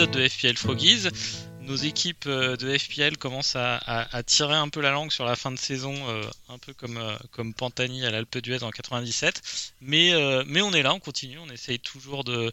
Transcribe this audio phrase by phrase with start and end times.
[0.00, 1.08] Épisode de FPL Froggies.
[1.60, 5.50] Nos équipes euh, de FPL commencent à, tirer un peu la langue sur la fin
[5.50, 9.42] de saison, euh, un peu comme, euh, comme Pantani à l'Alpe d'Huez en 97.
[9.82, 10.12] Mais,
[10.46, 12.50] mais on est là, on continue, on essaye toujours de,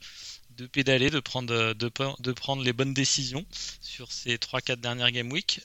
[0.58, 3.46] de pédaler, de prendre, de, prendre les bonnes décisions
[3.80, 5.62] sur ces 3-4 dernières Game Week.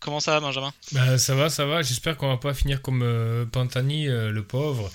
[0.00, 0.72] comment ça va, Benjamin?
[0.92, 1.82] Bah, Ça va, ça va.
[1.82, 4.90] J'espère qu'on va pas finir comme Pantani, le pauvre,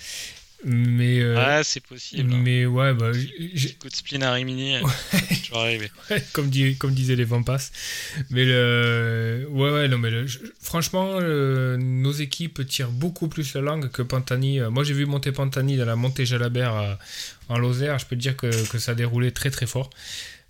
[0.65, 2.33] mais euh, c'est possible.
[2.35, 3.11] Mais ouais, bah,
[3.79, 4.77] coup de spleen à Rimini,
[5.43, 5.91] tu vas arriver.
[6.33, 7.71] comme, dit, comme disaient les Vampas.
[8.29, 10.11] Mais le, ouais, ouais, non, mais
[10.61, 14.59] franchement, nos équipes tirent beaucoup plus la langue que Pantani.
[14.71, 16.97] Moi, j'ai vu monter Pantani dans la montée Jalabert
[17.49, 17.99] en Lozère.
[17.99, 19.89] Je peux te dire que, que ça a déroulé très très fort.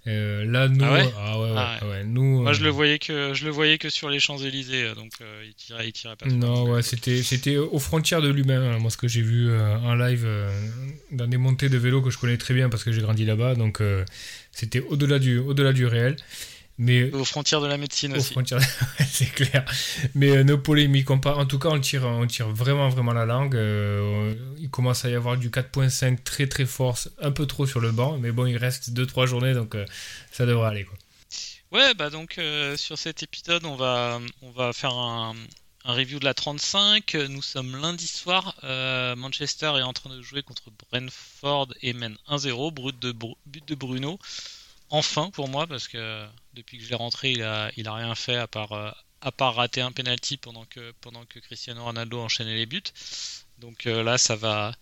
[0.06, 3.52] Euh, là, nous, ah ah ah ouais, nous, moi je le voyais que je le
[3.52, 6.26] voyais que sur les Champs Élysées, euh, donc euh, il tirait, il tirait pas.
[6.28, 8.62] Non, ouais, c'était c'était aux frontières de l'humain.
[8.62, 10.28] Hein, moi, ce que j'ai vu en live
[11.12, 13.56] dans des montées de vélo que je connais très bien parce que j'ai grandi là-bas,
[13.56, 13.82] donc
[14.52, 16.18] c'était au-delà du au-delà du réel.
[16.80, 18.34] Mais aux frontières de la médecine aussi.
[19.08, 19.64] c'est clair.
[20.16, 23.26] Mais euh, nos polémiques, on en tout cas, on tire, on tire vraiment, vraiment la
[23.26, 23.56] langue.
[23.56, 27.80] Euh, il commence à y avoir du 4.5 très, très fort, un peu trop sur
[27.80, 28.18] le banc.
[28.18, 29.86] Mais bon, il reste 2-3 journées, donc euh,
[30.32, 30.86] ça devrait aller.
[30.86, 30.98] Quoi.
[31.72, 32.40] Ouais, bah donc
[32.76, 35.34] sur cet épisode, on va, on va faire un,
[35.86, 37.16] un review de la 35.
[37.30, 38.56] Nous sommes lundi soir.
[38.62, 42.74] Manchester est en train de jouer contre Brentford et mène 1-0.
[42.74, 43.12] Brut de,
[43.46, 44.20] but de Bruno
[44.94, 48.14] enfin pour moi parce que depuis que je l'ai rentré, il a, il a rien
[48.16, 52.20] fait à part, euh, à part rater un penalty pendant que, pendant que Cristiano Ronaldo
[52.20, 52.82] enchaînait les buts.
[53.60, 54.74] Donc euh, là, ça va,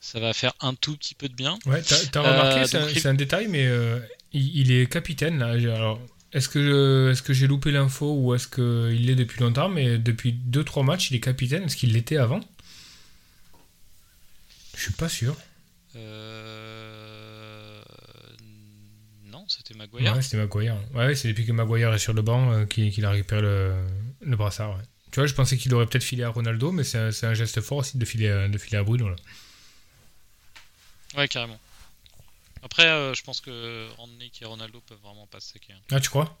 [0.00, 1.58] ça va faire un tout petit peu de bien.
[1.66, 3.68] Ouais, t'as, remarqué, euh, c'est, un, détail, mais
[4.32, 5.52] il, est capitaine là.
[5.74, 6.00] Alors,
[6.32, 10.32] est-ce que, est-ce que j'ai loupé l'info ou est-ce qu'il l'est depuis longtemps Mais depuis
[10.32, 11.64] 2-3 matchs, il est capitaine.
[11.64, 12.40] Est-ce qu'il l'était avant?
[14.76, 15.36] Je suis pas sûr.
[19.50, 20.14] C'était Maguire.
[20.14, 20.76] Ouais, c'était Maguire.
[20.94, 23.74] Ouais, c'est depuis que Maguire est sur le banc euh, qu'il a récupéré le,
[24.20, 24.76] le brassard.
[24.76, 24.84] Ouais.
[25.10, 27.78] Tu vois, je pensais qu'il aurait peut-être filé à Ronaldo, mais c'est un, geste fort
[27.78, 29.08] aussi de filer, de filer à Bruno.
[29.08, 29.16] Là.
[31.16, 31.58] Ouais, carrément.
[32.62, 35.72] Après, euh, je pense que Randnick et Ronaldo peuvent vraiment pas se séquer.
[35.72, 35.80] Hein.
[35.90, 36.38] Ah, tu crois?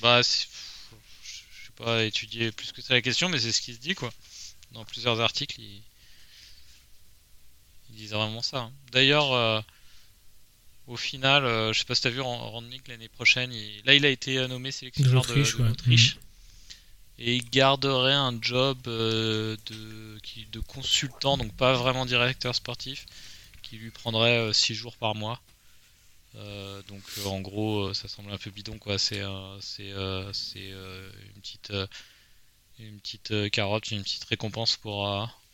[0.00, 3.80] Bah, je sais pas étudier plus que ça la question, mais c'est ce qui se
[3.80, 4.12] dit, quoi.
[4.72, 5.82] Dans plusieurs articles, ils,
[7.90, 8.60] ils disent vraiment ça.
[8.60, 8.72] Hein.
[8.90, 9.60] D'ailleurs, euh,
[10.92, 13.50] au final, euh, je sais pas si tu as vu Randnick l'année prochaine,
[13.86, 16.18] là il a été nommé sélectionneur de l'Autriche.
[17.18, 20.18] Et il garderait un job euh, de,
[20.50, 23.06] de consultant, donc pas vraiment directeur sportif,
[23.62, 25.40] qui lui prendrait 6 euh, jours par mois.
[26.34, 28.98] donc en gros, ça semble un peu bidon quoi.
[28.98, 29.22] C'est
[29.62, 31.72] c'est une petite
[32.78, 35.06] une petite carotte, une petite récompense pour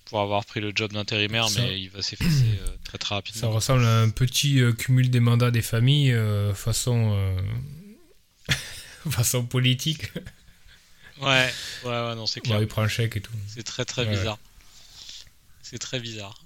[0.08, 3.40] pour avoir pris le job d'intérimaire, mais il va s'effacer euh, très très rapidement.
[3.40, 7.16] Ça ressemble à un petit euh, cumul des mandats des familles euh, façon
[9.10, 10.12] façon politique.
[11.20, 11.52] Ouais,
[11.84, 12.60] ouais, ouais, non, c'est clair.
[12.60, 13.32] il prend un chèque et tout.
[13.48, 14.38] C'est très très bizarre.
[15.62, 16.42] C'est très bizarre.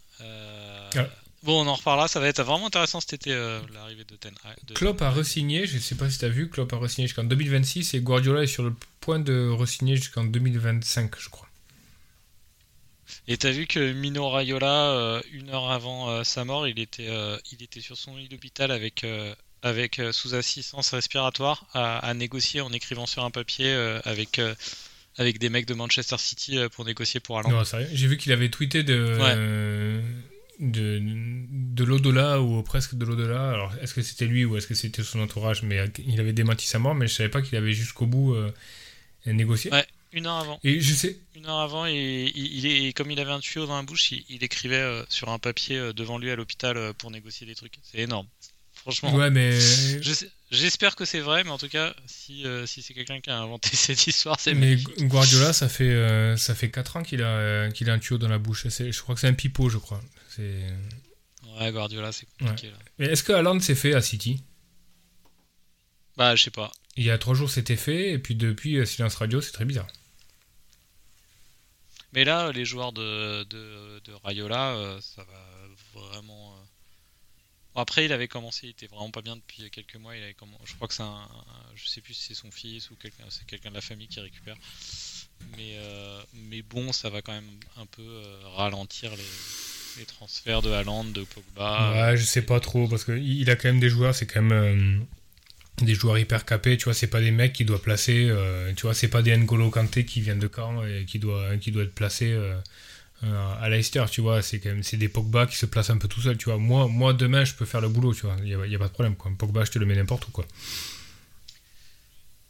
[1.45, 3.31] Bon, on en reparlera, ça va être vraiment intéressant cet été,
[3.75, 4.33] l'arrivée de Ten.
[4.67, 4.75] De...
[4.75, 7.25] Klopp a re-signé, je ne sais pas si tu as vu, Klopp a re-signé jusqu'en
[7.25, 11.49] 2026 et Guardiola est sur le point de re-signer jusqu'en 2025, je crois.
[13.29, 17.09] Et t'as vu que Mino Raiola, euh, une heure avant euh, sa mort, il était,
[17.09, 19.07] euh, il était sur son lit d'hôpital avec,
[19.63, 23.73] avec sous assistance respiratoire à, négocier en écrivant sur un papier
[24.05, 24.41] avec,
[25.17, 27.51] avec des mecs de Manchester City pour négocier pour Alain.
[27.51, 30.03] Non, sérieux J'ai vu qu'il avait tweeté de,
[30.59, 33.51] de, de l'au-delà ou presque de l'au-delà.
[33.51, 35.63] Alors, est-ce que c'était lui ou est-ce que c'était son entourage?
[35.63, 38.35] Mais il avait démenti sa mort, mais je savais pas qu'il avait jusqu'au bout
[39.27, 39.71] négocié.
[39.71, 39.87] Ouais.
[40.13, 40.61] Une heure avant.
[40.63, 41.19] Et je sais.
[41.35, 44.77] Une heure avant, et il, comme il avait un tuyau dans la bouche, il, écrivait
[44.77, 47.75] euh, sur un papier euh, devant lui à l'hôpital euh, pour négocier des trucs.
[47.83, 48.27] C'est énorme.
[48.75, 49.15] Franchement.
[49.15, 49.59] Ouais, mais.
[50.51, 53.71] J'espère que c'est vrai, mais en tout cas, si, si c'est quelqu'un qui a inventé
[53.73, 57.95] cette histoire, c'est Mais Guardiola, ça fait, ça fait 4 ans qu'il a, qu'il a
[57.95, 58.67] un tuyau dans la bouche.
[58.69, 60.03] Je crois que c'est un pipeau, je crois.
[60.39, 62.67] Ouais, Guardiola, c'est compliqué.
[62.69, 62.77] Là.
[62.99, 64.43] Mais est-ce que Haaland s'est fait à City?
[66.19, 66.71] Bah, je sais pas.
[66.97, 69.87] Il y a 3 jours, c'était fait, et puis depuis, Silence Radio, c'est très bizarre.
[72.13, 76.53] Mais là, les joueurs de, de, Rayola, euh, ça va vraiment.
[76.53, 76.63] Euh,
[77.75, 80.15] après, il avait commencé, il était vraiment pas bien depuis quelques mois.
[80.15, 81.27] Il avait je crois que c'est un,
[81.75, 84.21] je sais plus si c'est son fils ou quelqu'un, c'est quelqu'un de la famille qui
[84.21, 84.57] récupère.
[85.57, 87.45] Mais, euh, mais bon, ça va quand même
[87.77, 89.11] un peu euh, ralentir
[89.97, 92.11] les, transferts de Haaland, de Pogba.
[92.11, 95.07] Ouais, je sais pas trop parce qu'il a quand même des joueurs, c'est quand même
[95.85, 96.77] des joueurs hyper capés.
[96.77, 98.31] Tu vois, c'est pas des mecs qui doivent placer.
[98.77, 101.73] tu vois, c'est pas des N'Golo Kanté qui viennent de Caen et qui doit, qui
[101.73, 102.37] doit être placé
[103.23, 106.09] à Leicester, tu vois, c'est quand même c'est des Pogba qui se placent un peu
[106.09, 106.59] tout seul, tu vois.
[106.59, 108.37] Moi, moi demain, je peux faire le boulot, tu vois.
[108.43, 109.31] Il n'y a, pas de problème, quoi.
[109.39, 110.45] Pogba, je te le mets n'importe où, quoi.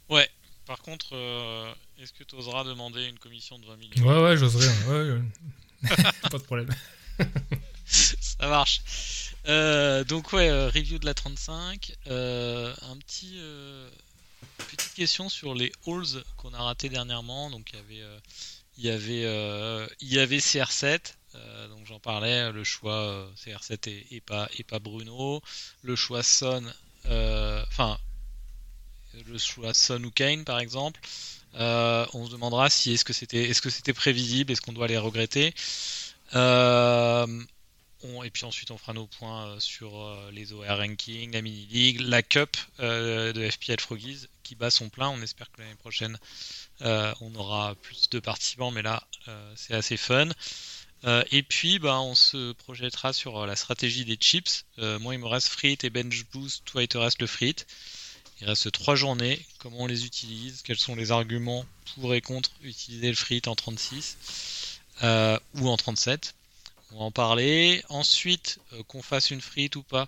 [0.09, 0.27] Ouais.
[0.65, 4.05] Par contre, euh, est-ce que tu oseras demander une commission de 20 millions?
[4.05, 4.67] Ouais, ouais, j'oserais.
[4.87, 5.21] Ouais,
[6.31, 6.69] pas de problème.
[7.85, 8.81] Ça marche.
[9.47, 11.93] Euh, donc ouais, euh, review de la 35.
[12.07, 13.39] un petit
[14.57, 17.49] petite question sur les halls qu'on a raté dernièrement.
[17.49, 18.19] Donc il y avait
[18.77, 23.29] il y avait, euh, il y avait CR7, euh, donc j'en parlais, le choix euh,
[23.35, 25.41] CR7 et, pas, et pas Bruno,
[25.83, 26.63] le choix Son,
[27.05, 27.97] enfin,
[29.27, 30.99] le choix Son ou Kane par exemple.
[31.53, 35.53] on se demandera si est-ce que c'était que c'était prévisible, est-ce qu'on doit les regretter?
[36.35, 42.21] Et puis ensuite on fera nos points sur les OR ranking, la mini league, la
[42.23, 45.09] cup de FPL Froggies qui bat son plein.
[45.09, 46.17] On espère que l'année prochaine
[46.81, 50.29] euh, on aura plus de participants, mais là, euh, c'est assez fun.
[51.05, 54.65] Euh, et puis, bah, on se projettera sur la stratégie des chips.
[54.77, 56.63] moi, il me reste Frit et Bench Boost.
[56.65, 57.55] Toi, il te reste le Frit.
[58.41, 59.45] Il reste trois journées.
[59.59, 60.61] Comment on les utilise?
[60.63, 61.65] Quels sont les arguments
[61.95, 66.35] pour et contre utiliser le Frit en 36 ou en 37
[66.91, 67.83] On va en parler.
[67.89, 70.07] Ensuite, qu'on fasse une Frit ou pas.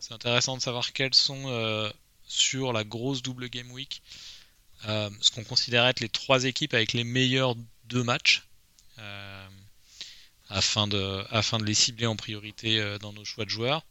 [0.00, 1.92] C'est intéressant de savoir quels sont
[2.26, 4.02] sur la grosse double game week
[4.88, 8.42] euh, ce qu'on considère être les trois équipes avec les meilleurs deux matchs,
[8.98, 9.48] euh,
[10.48, 13.84] afin, de, afin de les cibler en priorité euh, dans nos choix de joueurs.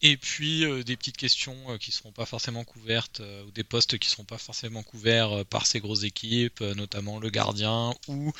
[0.00, 4.06] Et puis des petites questions qui ne seront pas forcément couvertes, ou des postes qui
[4.06, 8.32] ne seront pas forcément couverts par ces grosses équipes, notamment le gardien ou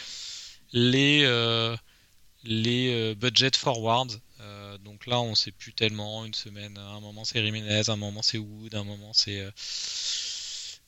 [0.73, 1.27] les,
[2.45, 4.09] les budget forwards.
[4.85, 6.25] donc là, on ne sait plus tellement.
[6.25, 9.45] Une semaine, un moment c'est Jiménez, un moment c'est Wood, un moment c'est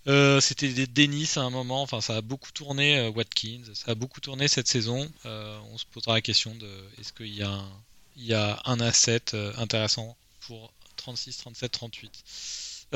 [0.06, 3.92] euh, c'était des Dennis à un moment, enfin ça a beaucoup tourné euh, Watkins, ça
[3.92, 5.10] a beaucoup tourné cette saison.
[5.26, 6.68] Euh, on se posera la question de
[6.98, 7.70] est-ce qu'il y a un,
[8.16, 12.24] y a un asset intéressant pour 36, 37, 38.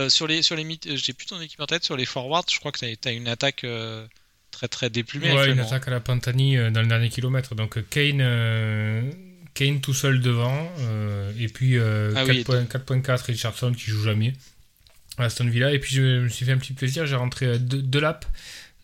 [0.08, 2.72] sur les sur les j'ai plus ton équipe en tête sur les forwards, je crois
[2.72, 3.66] que tu as, une attaque
[4.54, 5.32] très très déplumée.
[5.32, 7.54] Ouais, une attaque à la Pantani dans le dernier kilomètre.
[7.54, 8.22] Donc Kane
[9.54, 10.70] Kane tout seul devant
[11.38, 14.32] et puis 4.4 ah Richardson qui joue jamais.
[15.18, 15.72] Aston Villa.
[15.72, 18.24] Et puis je me suis fait un petit plaisir, j'ai rentré euh, de, lap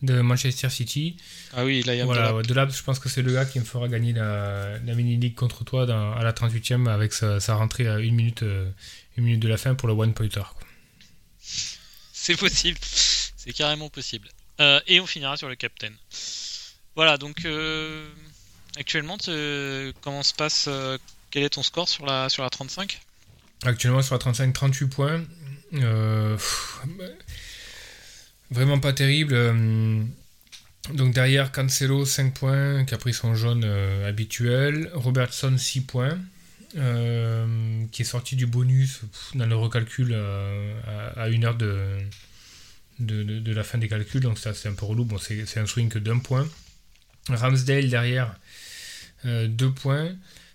[0.01, 1.17] de Manchester City.
[1.53, 2.71] Ah oui, là il y a voilà, de lap.
[2.73, 6.13] je pense que c'est le gars qui me fera gagner la, mini-league contre toi dans,
[6.13, 8.69] à la 38e avec sa, rentrée à une minute, euh,
[9.17, 10.43] une minute de la fin pour le one-pointer.
[11.39, 14.29] C'est possible, c'est carrément possible.
[14.61, 15.91] Euh, et on finira sur le captain.
[16.95, 17.45] Voilà, donc
[18.77, 19.17] actuellement,
[20.01, 20.69] comment se passe
[21.31, 23.01] Quel est ton score sur la, sur la 35
[23.63, 25.21] Actuellement sur la 35, 38 points.
[25.75, 26.37] Euh,
[28.49, 29.33] vraiment pas terrible.
[29.33, 30.03] Euh,
[30.93, 34.89] donc derrière Cancelo 5 points qui a pris son jaune euh, habituel.
[34.93, 36.17] Robertson 6 points.
[36.73, 39.01] qui est sorti du bonus
[39.35, 40.15] dans le recalcul
[41.17, 41.97] à, une heure de,
[43.01, 45.91] de, la fin des calculs, donc ça c'est un peu relou, bon, c'est un swing
[45.99, 46.47] d'un point.
[47.29, 48.35] Ramsdale derrière,
[49.25, 50.11] 2 points.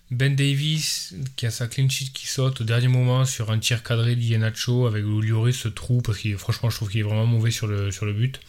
[0.09, 4.15] Ben Davis qui a sa clean qui saute au dernier moment sur un tir cadré
[4.15, 7.67] d'Ienacho avec Lloris ce trou parce que franchement je trouve qu'il est vraiment mauvais sur
[7.67, 8.39] le, but.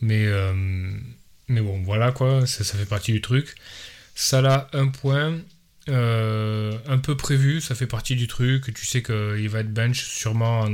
[0.00, 0.52] Mais, euh,
[1.46, 3.54] mais bon voilà quoi, ça, fait partie du truc.
[4.14, 5.38] Salah un point.
[5.88, 8.72] Euh, un peu prévu, ça fait partie du truc.
[8.74, 10.68] Tu sais qu'il va être bench sûrement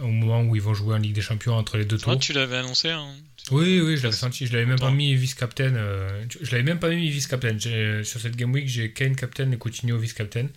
[0.00, 2.18] au moment où ils vont jouer en Ligue des Champions entre les deux tours.
[2.18, 2.90] tu l'avais annoncé.
[2.90, 3.14] Hein.
[3.50, 4.46] Oui, oui, je l'avais senti.
[4.46, 5.74] Je l'avais même pas mis vice-captain.
[5.74, 7.58] Euh, je l'avais même pas mis vice-captain.
[8.04, 10.48] Sur cette Game Week, j'ai Kane captain et Coutinho vice-captain.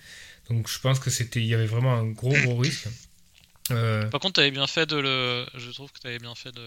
[0.50, 2.88] Donc je pense que c'était, il y avait vraiment un gros gros risque.
[3.72, 5.46] Euh, Par contre, tu avais bien fait de le.
[5.56, 6.62] Je trouve que tu avais bien fait de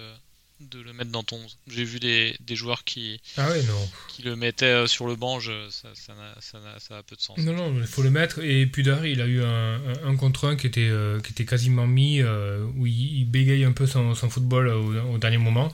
[0.61, 1.59] de le mettre dans ton 11.
[1.67, 3.91] J'ai vu des, des, joueurs qui, ah non.
[4.09, 7.39] qui le mettaient euh, sur le banc, ça, ça, a, ça, a, peu de sens.
[7.39, 8.39] Non, non, il faut le mettre.
[8.43, 11.87] Et Pudar, il a eu un, un, contre un qui était, euh, qui était quasiment
[11.87, 15.73] mis, euh, où il, bégaye un peu son, son football au, dernier moment.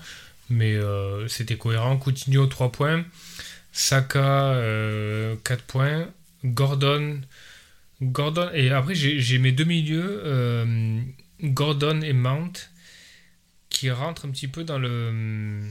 [0.48, 0.76] Mais
[1.28, 1.96] c'était cohérent.
[1.96, 3.04] Coutinho, 3 points.
[3.72, 4.56] Saka,
[5.44, 6.08] 4 points.
[6.44, 7.20] Gordon.
[8.02, 8.50] Gordon.
[8.54, 11.04] Et après, j'ai mes deux milieux,
[11.40, 12.70] Gordon et Mount
[13.80, 15.62] qui rentre un petit peu dans le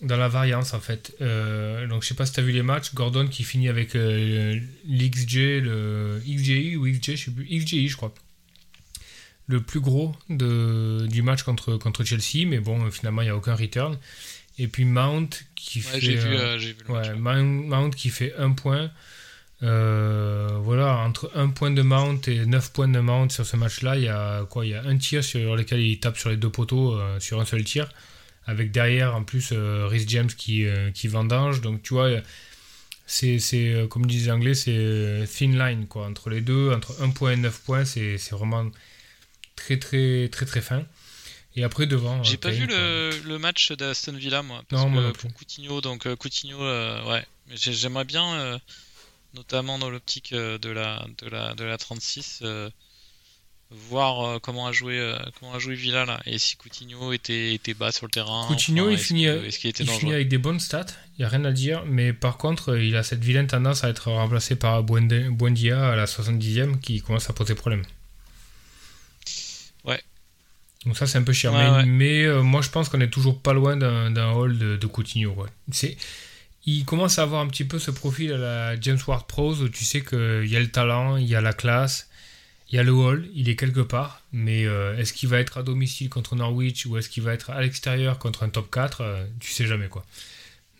[0.00, 1.14] dans la variance en fait.
[1.20, 2.94] Euh, donc je sais pas si tu as vu les matchs.
[2.94, 7.96] Gordon qui finit avec euh, l'XJ, le XGI ou XJ, je sais plus, XGI je
[7.98, 8.14] crois.
[9.46, 13.36] Le plus gros de, du match contre, contre Chelsea, mais bon, finalement il n'y a
[13.36, 13.98] aucun return.
[14.56, 15.98] Et puis Mount qui fait.
[15.98, 16.74] Vu, euh, vu,
[17.18, 18.90] Mount, qui fait un point.
[19.60, 24.04] Voilà, entre un point de Mount et 9 points de Mount sur ce match-là, il
[24.04, 26.50] y a quoi Il y a un tir sur lequel il tape sur les deux
[26.50, 27.88] poteaux sur un seul tir
[28.50, 31.60] avec derrière en plus euh, Rhys James qui, euh, qui vendange.
[31.60, 32.10] Donc tu vois,
[33.06, 36.06] c'est, euh, comme disent les anglais, c'est thin line quoi.
[36.06, 38.70] Entre les deux, entre 1 point et 9 points, c'est, vraiment
[39.56, 40.84] très très très très fin.
[41.56, 42.22] Et après devant.
[42.22, 44.62] J'ai pas vu le, le, match d'Aston Villa moi.
[44.68, 47.24] Parce non, moi Pour Coutinho, donc Coutinho, ouais.
[47.52, 48.60] J'aimerais bien,
[49.34, 52.42] notamment dans l'optique de la, de, la, de la 36,
[53.70, 57.54] voir euh, comment a joué euh, comment a joué Villa là et si Coutinho était,
[57.54, 58.44] était bas sur le terrain.
[58.48, 62.36] Coutinho il, finit, avec des bonnes stats, il y a rien à dire, mais par
[62.36, 67.00] contre il a cette vilaine tendance à être remplacé par Buendia à la 70e qui
[67.00, 67.84] commence à poser problème.
[69.84, 70.02] Ouais.
[70.84, 71.52] Donc ça c'est un peu cher,
[71.86, 75.46] mais, euh, moi je pense qu'on est toujours pas loin d'un hall de, de Coutinho.
[75.70, 75.96] C'est
[76.66, 79.68] il commence à avoir un petit peu ce profil à la James Ward Pros où
[79.68, 82.08] tu sais qu'il y a le talent, il y a la classe,
[82.70, 85.58] il y a le hall, il est quelque part, mais euh, est-ce qu'il va être
[85.58, 89.00] à domicile contre Norwich ou est-ce qu'il va être à l'extérieur contre un top 4
[89.00, 90.04] euh, Tu sais jamais quoi.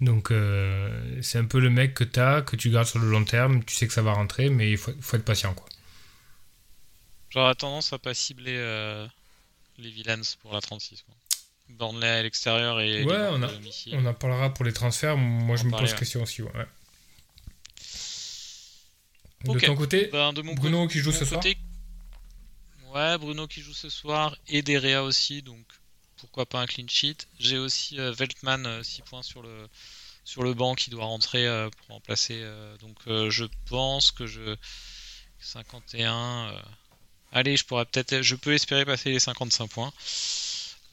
[0.01, 3.11] Donc euh, c'est un peu le mec que tu as, que tu gardes sur le
[3.11, 5.67] long terme, tu sais que ça va rentrer, mais il faut, être patient quoi.
[7.31, 8.57] J'aurais tendance à pas cibler
[9.79, 11.03] les villains pour la 36.
[11.03, 11.15] Quoi.
[11.71, 13.49] Burnley à l'extérieur et ouais, on, a,
[13.93, 15.17] on en parlera pour les transferts.
[15.17, 16.43] Moi je me pose question aussi.
[16.43, 16.51] Ouais.
[19.45, 21.43] De ton côté, ben, de mon Bruno qui joue ce soir
[22.93, 25.65] Ouais, Bruno qui joue ce soir et Derea aussi, donc
[26.17, 27.27] pourquoi pas un clean sheet.
[27.39, 29.69] J'ai aussi euh, Veltman 6 euh, points sur le,
[30.25, 32.45] sur le banc qui doit rentrer euh, pour remplacer.
[32.81, 34.57] donc je pense que je.
[35.43, 36.53] 51.
[37.33, 38.21] allez, je pourrais peut-être.
[38.21, 39.93] Je peux espérer passer les 55 points.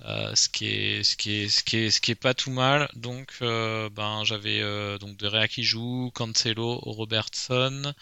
[0.02, 2.90] Ce qui est ce qui est ce qui est ce qui est pas tout mal.
[2.96, 4.62] Donc ben j'avais
[5.00, 7.94] donc de qui joue Cancelo Robertson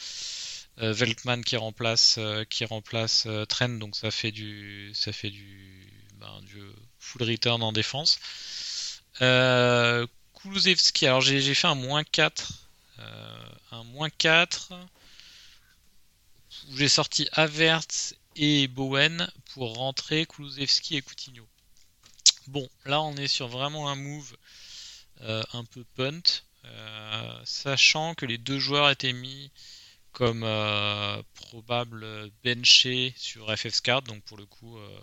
[0.82, 3.70] euh, Veltman qui remplace euh, qui remplace euh, Trent.
[3.70, 5.88] Donc ça fait du ça fait du,
[6.20, 6.62] ben, du
[7.00, 8.20] full return en défense.
[9.22, 10.06] Euh,
[11.02, 12.70] alors j'ai fait un moins 4
[13.72, 14.74] un moins 4
[16.70, 17.88] où j'ai sorti Avert
[18.36, 21.48] et Bowen pour rentrer Kulusevski et Coutinho
[22.48, 24.36] bon là on est sur vraiment un move
[25.22, 26.22] un peu punt
[27.46, 29.52] sachant que les deux joueurs étaient mis
[30.16, 35.00] comme euh, probable benché sur FF4, donc pour le coup, euh,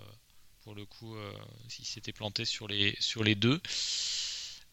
[0.65, 1.33] pour le coup, euh,
[1.69, 3.61] s'il s'était planté sur les, sur les deux.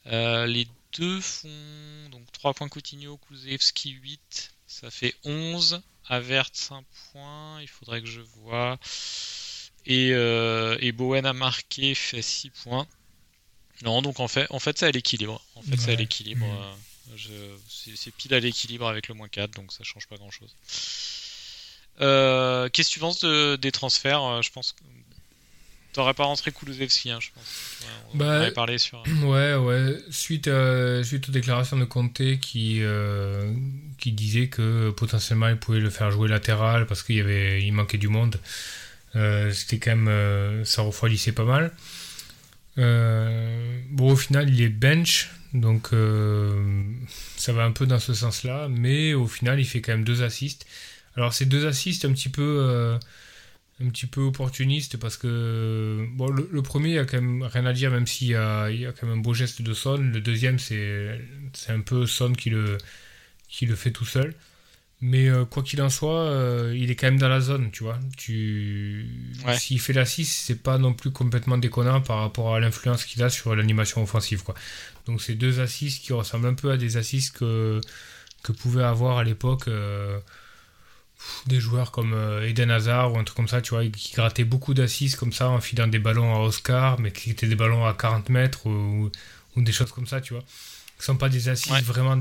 [0.06, 0.66] les
[0.98, 5.82] deux font donc 3 points Coutinho, Kulusevski 8, ça fait 11.
[6.06, 8.80] Avert 5 points, il faudrait que je vois.
[9.86, 12.88] Et, et Bowen a marqué, fait 6 points.
[13.84, 15.42] Non, donc en fait, en fait, c'est à l'équilibre.
[15.56, 16.46] En fait, c'est à l'équilibre.
[16.46, 17.18] Mm.
[17.68, 20.56] C'est pile à l'équilibre avec le moins 4, donc ça change pas grand chose.
[22.02, 24.82] Euh, qu'est-ce que tu penses des transferts euh, Je pense que
[25.92, 27.44] t'aurais pas rentré Kulusevski, hein, je pense.
[28.14, 29.04] on bah, parlé sur.
[29.24, 29.98] Ouais, ouais.
[30.12, 30.50] Suite,
[31.04, 33.54] suite aux déclarations de Conte qui, euh,
[33.98, 37.72] qui disait que potentiellement il pouvait le faire jouer latéral parce qu'il y avait, il
[37.72, 38.40] manquait du monde.
[39.14, 41.72] C'était quand même, ça refroidissait pas mal.
[42.78, 46.84] bon, au final, il est bench donc euh,
[47.36, 50.22] ça va un peu dans ce sens-là, mais au final il fait quand même deux
[50.22, 50.66] assists.
[51.16, 52.98] Alors ces deux assists un petit peu euh,
[53.84, 56.06] un petit peu opportunistes parce que
[56.52, 59.08] le, premier il y a quand même rien à dire même s'il y a, quand
[59.08, 59.98] même un beau geste de Son.
[59.98, 61.20] Le deuxième c'est
[61.70, 62.78] un peu Son qui le
[63.76, 64.36] fait tout seul.
[65.02, 66.30] Mais euh, quoi qu'il en soit,
[66.74, 67.98] il est quand même dans la zone, tu vois.
[68.18, 69.08] Tu...
[69.58, 73.30] S'il fait l'assist, c'est pas non plus complètement déconnant par rapport à l'influence qu'il a
[73.30, 74.56] sur l'animation offensive, quoi.
[75.06, 77.82] Donc c'est deux assises qui ressemblent un peu à des assises que,
[78.44, 80.20] que pouvaient avoir à l'époque euh,
[81.48, 84.44] des joueurs comme euh, Eden Hazard ou un truc comme ça, tu vois, qui grattaient
[84.44, 87.86] beaucoup d'assises comme ça en filant des ballons à Oscar, mais qui étaient des ballons
[87.86, 89.10] à 40 mètres ou,
[89.58, 90.44] des choses comme ça, tu vois.
[91.00, 92.20] Ce sont pas des assises vraiment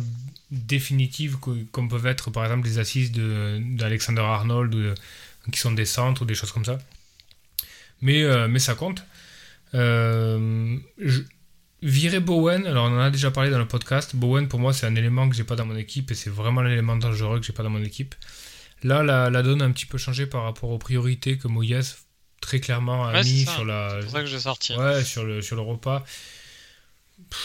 [0.50, 1.36] définitives
[1.72, 4.94] comme peuvent être par exemple les assises d'Alexander Arnold
[5.52, 6.78] qui sont des centres ou des choses comme ça.
[8.00, 9.02] Mais, euh, mais ça compte.
[9.72, 11.22] je,
[11.80, 14.16] Virer Bowen, alors on en a déjà parlé dans le podcast.
[14.16, 16.60] Bowen, pour moi, c'est un élément que j'ai pas dans mon équipe et c'est vraiment
[16.60, 18.16] l'élément dangereux que j'ai pas dans mon équipe.
[18.82, 21.96] Là, la, la, donne a un petit peu changé par rapport aux priorités que Moyes
[22.40, 23.90] très clairement a mis sur la.
[23.90, 24.74] C'est pour ça que j'ai sorti.
[24.74, 26.04] Ouais, sur le, sur le repas.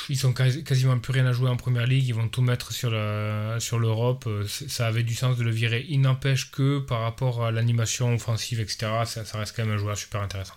[0.10, 2.90] Ils ont quasiment plus rien à jouer en première ligue, ils vont tout mettre sur
[2.92, 4.24] l'Europe.
[4.24, 5.86] Sur euh, ça avait du sens de le virer.
[5.90, 9.98] Il n'empêche que par rapport à l'animation offensive, etc., ça, reste quand même un joueur
[9.98, 10.56] super intéressant.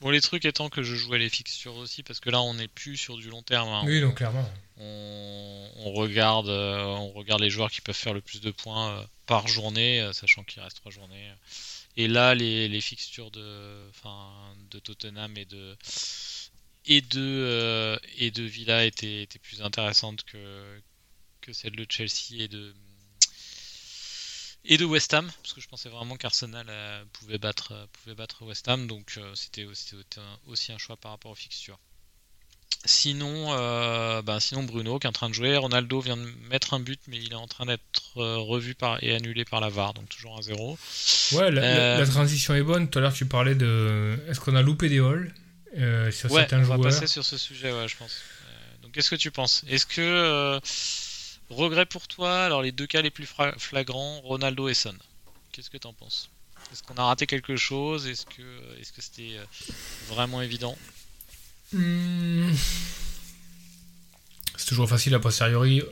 [0.00, 2.68] Bon, les trucs étant que je jouais les fixtures aussi, parce que là, on n'est
[2.68, 3.68] plus sur du long terme.
[3.68, 3.82] Hein.
[3.86, 4.46] Oui, donc clairement.
[4.78, 9.02] On, regarde, euh, on regarde les joueurs qui peuvent faire le plus de points euh,
[9.24, 11.30] par journée, sachant qu'il reste trois journées.
[11.96, 13.90] Et là, les, les fixtures de,
[14.70, 15.74] de Tottenham et de
[16.86, 20.80] et de, euh, et de Villa étaient, plus intéressantes que,
[21.40, 22.74] que celles de Chelsea et de,
[24.64, 28.14] et de West Ham, parce que je pensais vraiment qu'Arsenal euh, pouvait, battre, euh, pouvait
[28.14, 29.66] battre West Ham, donc c'était
[30.46, 31.78] aussi un choix par rapport aux fixtures.
[32.84, 33.50] Sinon,
[34.22, 37.00] ben sinon Bruno qui est en train de jouer, Ronaldo vient de mettre un but,
[37.08, 40.38] mais il est en train d'être revu par, et annulé par la VAR, donc toujours
[40.38, 40.78] un 0
[41.32, 42.88] Ouais, la, la, transition est bonne.
[42.88, 44.16] Tout à l'heure, tu parlais de.
[44.28, 45.34] Est-ce qu'on a loupé des halls?
[45.76, 48.12] Euh, sur ouais, on va passer sur ce sujet, ouais, je pense.
[48.12, 49.64] Euh, donc, qu'est-ce que tu penses?
[49.68, 50.58] Est-ce que euh,
[51.50, 52.44] regret pour toi?
[52.44, 53.28] Alors, les deux cas les plus
[53.58, 54.94] flagrants, Ronaldo et Son.
[55.52, 56.30] Qu'est-ce que tu en penses?
[56.72, 58.06] Est-ce qu'on a raté quelque chose?
[58.06, 58.42] Est-ce que
[58.80, 59.36] est-ce que c'était
[60.08, 60.76] vraiment évident?
[61.72, 62.52] Hmm.
[64.56, 65.82] C'est toujours facile a posteriori.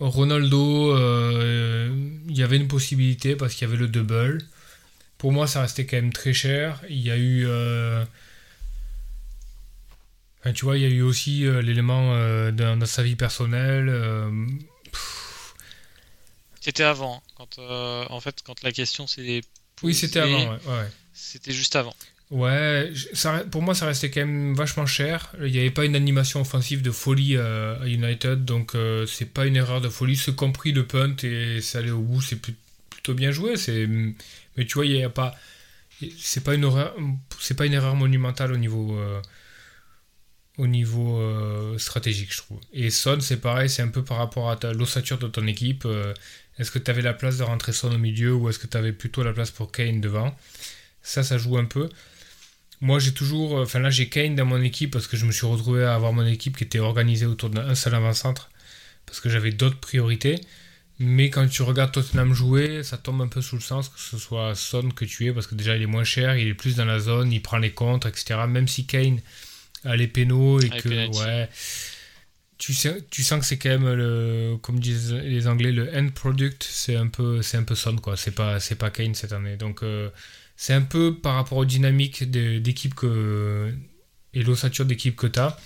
[0.00, 0.96] Ronaldo,
[2.28, 4.38] il y avait une possibilité parce qu'il y avait le double.
[5.18, 6.80] Pour moi, ça restait quand même très cher.
[6.88, 7.46] Il y a eu
[10.54, 13.88] tu vois, il y a eu aussi euh, l'élément euh, de, sa vie personnelle.
[13.88, 14.30] Euh,
[16.60, 17.16] c'était avant.
[17.16, 17.58] Hein, quand,
[18.10, 19.42] en fait, quand la question c'est.
[19.82, 20.88] Oui, c'était avant, ouais.
[21.12, 21.94] C'était juste avant.
[22.30, 25.32] Ouais, ça, pour moi, ça restait quand même vachement cher.
[25.40, 28.72] Il n'y avait pas une animation offensive de folie à United, donc
[29.06, 30.16] c'est pas une erreur de folie.
[30.16, 32.40] Ce compris le punt et ça allait au bout, c'est
[32.90, 33.56] plutôt bien joué.
[33.56, 35.34] C'est, mais tu vois, il y a pas,
[36.18, 36.94] c'est pas une erreur,
[37.40, 38.96] c'est pas une erreur monumentale au niveau
[40.60, 42.60] au niveau euh, stratégique, je trouve.
[42.72, 45.84] Et Son, c'est pareil, c'est un peu par rapport à l'ossature de ton équipe.
[45.86, 46.12] Euh,
[46.58, 48.76] est-ce que tu avais la place de rentrer Son au milieu ou est-ce que tu
[48.76, 50.36] avais plutôt la place pour Kane devant?
[51.02, 51.88] Ça, ça joue un peu.
[52.82, 53.58] Moi, j'ai toujours.
[53.58, 55.94] Euh, enfin, là, j'ai Kane dans mon équipe parce que je me suis retrouvé à
[55.94, 58.50] avoir mon équipe qui était organisée autour d'un seul avant-centre
[59.06, 60.40] parce que j'avais d'autres priorités.
[60.98, 64.18] Mais quand tu regardes Tottenham jouer, ça tombe un peu sous le sens que ce
[64.18, 66.76] soit Son que tu es parce que déjà il est moins cher, il est plus
[66.76, 68.40] dans la zone, il prend les contres, etc.
[68.46, 69.20] Même si Kane
[69.84, 71.48] à les pénaux et que ouais.
[72.58, 76.10] Tu sens, tu sens que c'est quand même le comme disent les anglais le end
[76.10, 78.16] product c'est un peu c'est un peu son quoi.
[78.18, 79.56] C'est pas c'est pas Kane cette année.
[79.56, 80.10] Donc euh,
[80.56, 83.74] c'est un peu par rapport aux dynamiques d'équipe que
[84.34, 85.58] et l'ossature d'équipe que tu as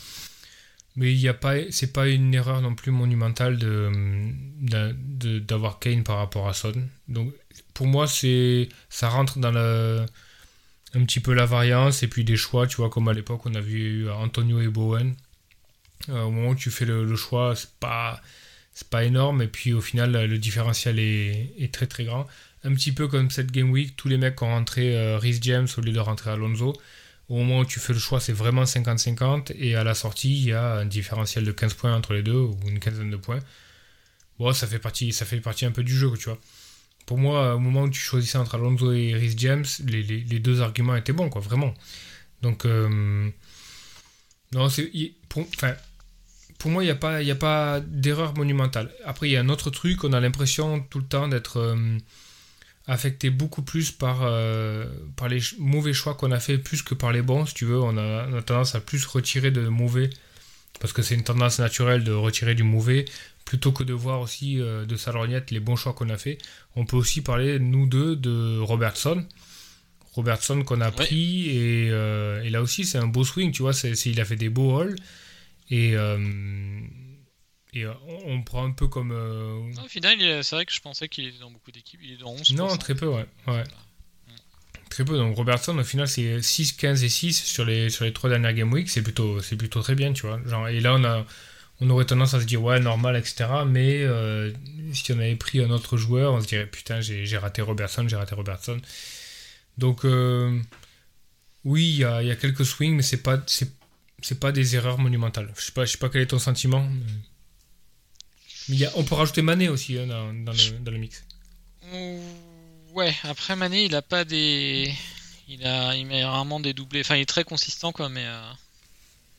[0.97, 3.91] mais il y a pas c'est pas une erreur non plus monumentale de
[5.41, 6.73] d'avoir Kane par rapport à Son.
[7.09, 7.33] Donc
[7.75, 10.07] pour moi c'est ça rentre dans le
[10.97, 13.55] un petit peu la variance et puis des choix, tu vois, comme à l'époque on
[13.55, 15.15] a vu Antonio et Bowen.
[16.11, 18.21] Euh, au moment où tu fais le, choix, c'est pas,
[18.73, 22.27] c'est pas énorme et puis au final le différentiel est, très très grand.
[22.65, 25.69] Un petit peu comme cette Game Week, tous les mecs ont rentré euh, Rhys James
[25.77, 26.75] au lieu de rentrer Alonso.
[27.29, 30.45] Au moment où tu fais le choix, c'est vraiment 50-50 et à la sortie, il
[30.47, 33.41] y a un différentiel de 15 points entre les deux ou une quinzaine de points.
[34.39, 36.39] Bon, ça fait partie, ça fait partie un peu du jeu, tu vois
[37.07, 40.03] pour moi, au moment où tu choisissais entre Alonso et Rhys James, les,
[40.41, 41.75] deux arguments étaient bons, quoi, vraiment.
[42.43, 43.31] Donc, euh,
[44.53, 44.69] non,
[45.29, 48.91] pour, moi, il n'y a pas, d'erreur monumentale.
[49.05, 51.99] Après, il y a un autre truc, on a l'impression tout le temps d'être euh,
[52.87, 54.87] affecté beaucoup plus par, euh,
[55.29, 57.81] les mauvais choix qu'on a fait, plus que par les bons, si tu veux.
[57.81, 60.09] On a tendance à plus retirer de mauvais,
[60.81, 63.05] parce que c'est une tendance naturelle de retirer du mauvais
[63.45, 66.39] plutôt que de voir aussi euh, de sa lorgnette les bons choix qu'on a fait,
[66.77, 69.27] on peut aussi parler, nous deux, de Robertson.
[70.13, 71.49] Robertson qu'on a pris,
[71.91, 74.49] euh, et, là aussi, c'est un beau swing, tu vois, c'est, il a fait des
[74.49, 74.95] beaux halls,
[75.71, 76.81] et, euh,
[77.73, 77.85] et
[78.25, 79.11] on, prend un peu comme...
[79.11, 82.31] au final, c'est vrai que je pensais qu'il était dans beaucoup d'équipes, il est dans
[82.31, 82.53] 11.
[82.53, 83.27] Non, très peu, ouais.
[83.49, 83.65] ouais.
[84.89, 88.13] Très peu, donc Robertson, au final, c'est 6, 15 et 6 sur les, sur les
[88.13, 90.41] 3 dernières Game Week, c'est plutôt, plutôt très bien, tu vois.
[90.47, 91.27] Genre, et là, on a
[91.81, 94.53] on aurait tendance à se dire ouais normal etc mais euh,
[94.93, 98.17] si on avait pris un autre joueur on se dirait putain j'ai raté Robertson j'ai
[98.17, 98.81] raté Robertson.
[99.77, 100.61] Donc euh,
[101.65, 105.53] oui il y a, quelques swings mais c'est pas c'est pas des erreurs monumentales.
[105.57, 106.89] Je sais pas je sais pas quel est ton sentiment
[108.69, 110.31] mais y a, on peut rajouter Mané aussi hein, dans,
[110.93, 111.25] le, mix.
[112.93, 114.95] Ouais après Mané il a pas des
[115.49, 117.01] il a il met rarement des doublés.
[117.01, 118.53] Enfin il est très consistant quoi mais euh,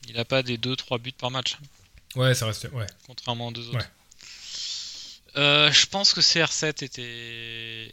[0.08, 1.56] il a pas des 2-3 buts par match
[2.16, 2.68] Ouais, ça reste.
[2.72, 2.86] Ouais.
[3.06, 3.88] Contrairement aux deux autres.
[5.36, 7.92] Euh, je pense que CR7 était.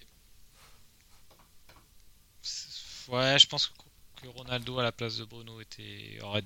[3.10, 6.44] Ouais, je pense que Ronaldo à la place de Bruno était aurait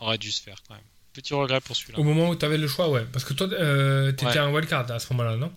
[0.00, 0.84] aurait dû se faire quand même.
[1.14, 1.98] Petit regret pour celui-là.
[1.98, 3.04] Au moment où tu avais le choix, ouais.
[3.10, 5.52] Parce que toi, euh, tu étais un wildcard à ce moment-là, non?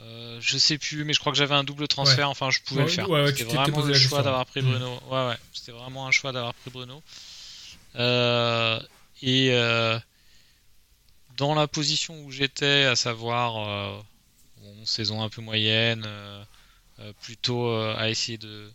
[0.00, 2.28] Euh, Je sais plus, mais je crois que j'avais un double transfert.
[2.28, 3.06] Enfin, je pouvais le faire.
[3.28, 4.70] C'était vraiment le choix d'avoir pris mm.
[4.70, 5.00] Bruno.
[5.08, 5.36] Ouais, ouais.
[5.52, 7.02] C'était vraiment un choix d'avoir pris Bruno.
[7.96, 8.80] Euh,
[9.22, 9.98] et euh,
[11.36, 14.04] dans la position où j'étais, à savoir
[14.58, 16.06] bon, saison un peu moyenne,
[17.20, 18.72] plutôt à essayer de,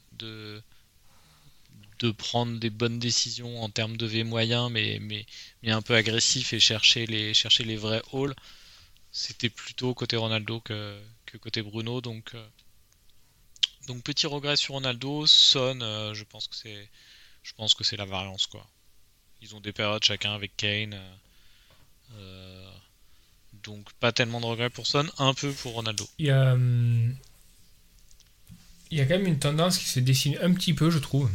[1.99, 5.25] de prendre des bonnes décisions en termes de V moyen, mais, mais,
[5.63, 8.35] mais un peu agressif et chercher les, chercher les vrais halls.
[9.11, 12.01] C'était plutôt côté Ronaldo que, que côté Bruno.
[12.01, 12.47] Donc, euh,
[13.87, 15.25] donc petit regret sur Ronaldo.
[15.25, 16.89] Son, euh, je pense que c'est
[17.43, 18.67] je pense que c'est la variance quoi.
[19.41, 20.95] Ils ont des périodes chacun avec Kane.
[22.17, 22.69] Euh,
[23.63, 26.07] donc pas tellement de regrets pour Son, un peu pour Ronaldo.
[26.19, 27.15] Il y a, hum,
[28.91, 31.29] il y a quand même une tendance qui se dessine un petit peu, je trouve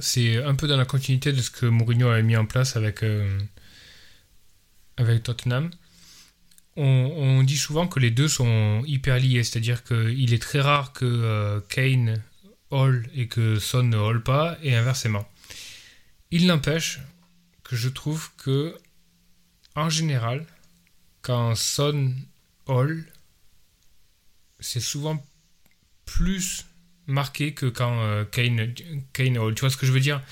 [0.00, 3.02] c'est un peu dans la continuité de ce que Mourinho a mis en place avec,
[3.02, 3.38] euh,
[4.96, 5.70] avec Tottenham.
[6.80, 11.04] On, dit souvent que les deux sont hyper liés, c'est-à-dire qu'il est très rare que
[11.04, 12.22] euh, Kane
[12.70, 15.28] hall et que Son ne hall pas, et inversement.
[16.30, 17.00] Il n'empêche
[17.64, 18.76] que je trouve que,
[19.74, 20.46] en général,
[21.22, 22.14] quand Son
[22.66, 23.04] hall,
[24.60, 25.24] c'est souvent
[26.04, 26.66] plus
[27.06, 28.74] marqué que quand euh, Kane,
[29.12, 30.22] Kane Tu vois ce que je veux dire?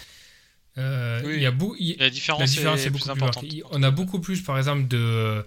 [0.79, 1.51] Euh, il y a
[1.99, 3.63] la différence, est, beaucoup plus marquée.
[3.71, 5.43] On a beaucoup plus, par exemple, de,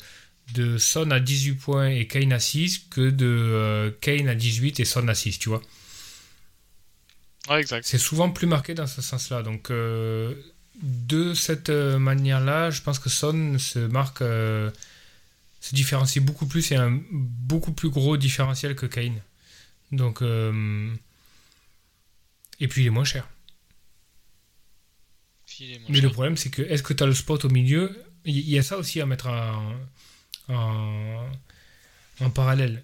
[0.53, 4.79] de Son à 18 points et Kane à 6 que de euh, Kane à 18
[4.79, 5.61] et Son à 6, tu vois.
[7.49, 7.85] Ouais, exact.
[7.85, 9.41] C'est souvent plus marqué dans ce sens-là.
[9.43, 14.71] Donc, de cette manière-là, je pense que Son se marque, se
[15.73, 19.21] différencie beaucoup plus et un beaucoup plus gros différentiel que Kane.
[19.91, 20.21] Donc,
[22.59, 23.27] et puis il est moins cher.
[25.89, 28.03] Mais le problème, c'est que est-ce que tu as le spot au milieu?
[28.25, 29.73] Il y a ça aussi à mettre en,
[32.19, 32.83] en, parallèle.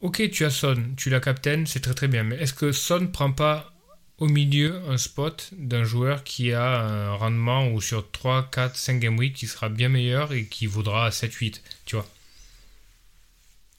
[0.00, 2.22] Ok, tu as Son, tu l'as captain, c'est très très bien.
[2.22, 3.72] Mais est-ce que Son prend pas
[4.18, 9.00] au milieu un spot d'un joueur qui a un rendement ou sur 3, 4, 5
[9.00, 12.08] game week qui sera bien meilleur et qui vaudra 7, 8, tu vois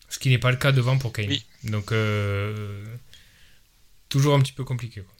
[0.07, 1.35] Ce qui n'est pas le cas devant pour Kane.
[1.65, 2.85] Donc, euh,
[4.07, 5.01] toujours un petit peu compliqué.
[5.01, 5.13] Quoi.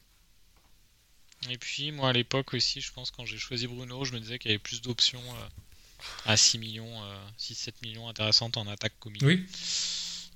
[1.51, 4.39] Et puis, moi, à l'époque aussi, je pense, quand j'ai choisi Bruno, je me disais
[4.39, 5.47] qu'il y avait plus d'options euh,
[6.25, 7.01] à 6 millions,
[7.37, 9.45] 6-7 euh, millions intéressantes en attaque qu'au Oui.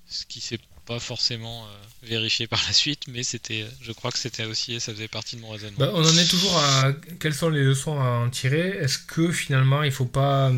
[0.07, 1.67] Ce qui s'est pas forcément euh,
[2.03, 5.41] vérifié par la suite, mais c'était, je crois que c'était aussi, ça faisait partie de
[5.41, 5.77] mon raisonnement.
[5.79, 8.69] Bah, on en est toujours à quelles sont les leçons à en tirer?
[8.69, 10.51] Est-ce que finalement, il faut pas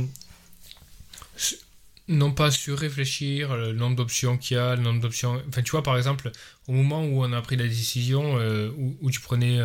[2.07, 5.41] non pas sur-réfléchir le nombre d'options qu'il y a, le nombre d'options.
[5.49, 6.31] Enfin, tu vois, par exemple,
[6.67, 8.35] au moment où on a pris la décision,
[8.77, 9.59] où, où, tu prenais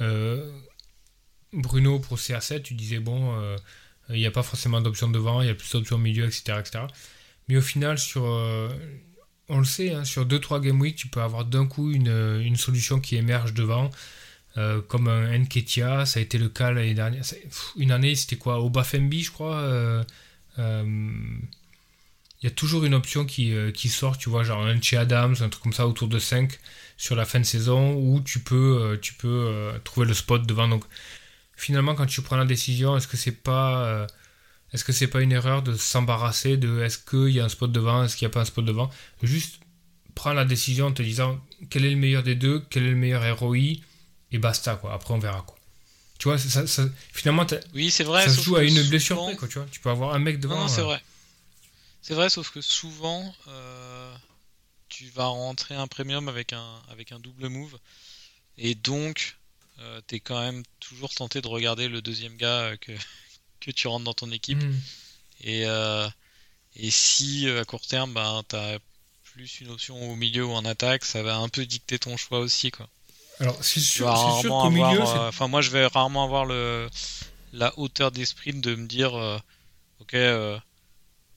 [0.00, 0.50] euh,
[1.52, 3.56] Bruno pour CR7, tu disais bon, euh,
[4.08, 6.54] il n'y a pas forcément d'options devant, il y a plus d'options au milieu, etc.,
[6.58, 6.84] etc.
[7.48, 8.68] Mais au final, sur, euh,
[9.52, 13.00] on le sait, hein, sur 2-3 Game Week, tu peux avoir d'un coup une, solution
[13.00, 13.90] qui émerge devant,
[14.88, 17.22] comme un Nketia, ça a été le cas l'année dernière.
[17.76, 18.62] Une année, c'était quoi?
[18.62, 20.04] Obafembi, je crois.
[22.42, 25.48] Il y a toujours une option qui, sort, tu vois, genre un Che Adams, un
[25.48, 26.58] truc comme ça autour de 5
[26.96, 30.66] sur la fin de saison où tu peux, euh, euh, trouver le spot devant.
[30.68, 30.84] Donc
[31.56, 34.06] finalement, quand tu prends la décision, est-ce que c'est pas, euh,
[34.72, 37.70] est-ce que c'est pas une erreur de s'embarrasser de est-ce qu'il y a un spot
[37.70, 38.90] devant, est-ce qu'il n'y a pas un spot devant?
[39.22, 39.60] Juste
[40.14, 42.96] prends la décision en te disant quel est le meilleur des deux, quel est le
[42.96, 43.56] meilleur ROI
[44.30, 44.92] et basta quoi.
[44.92, 45.56] Après on verra quoi.
[46.18, 46.64] Tu vois, ça,
[47.12, 48.22] finalement, oui, c'est vrai.
[48.22, 49.66] Ça se joue à une blessure quoi, tu vois.
[49.72, 50.56] Tu peux avoir un mec devant.
[50.56, 51.02] Non, c'est vrai.
[52.00, 53.34] C'est vrai, sauf que souvent,
[54.88, 57.76] tu vas rentrer un premium avec un, avec un double move.
[58.58, 59.36] Et donc,
[59.80, 62.92] euh, tu es quand même toujours tenté de regarder le deuxième gars euh, que,
[63.64, 64.62] que tu rentres dans ton équipe.
[64.62, 64.80] Hmm.
[65.40, 66.08] Et, euh,
[66.76, 68.78] et si à court terme, ben, tu as
[69.22, 72.40] plus une option au milieu ou en attaque, ça va un peu dicter ton choix
[72.40, 72.70] aussi.
[72.70, 72.88] Quoi.
[73.40, 74.06] Alors, c'est sûr,
[74.42, 75.02] qu'au milieu.
[75.02, 76.88] Enfin, moi, je vais rarement avoir le,
[77.52, 79.14] la hauteur d'esprit de me dire
[80.00, 80.14] Ok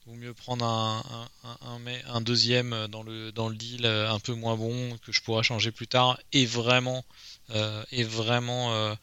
[0.06, 4.36] Vaut mieux prendre un, un, un, deuxième dans le, dans le deal euh, un peu
[4.36, 7.04] moins bon que je pourrais changer plus tard et vraiment,
[7.50, 8.94] euh, et vraiment euh,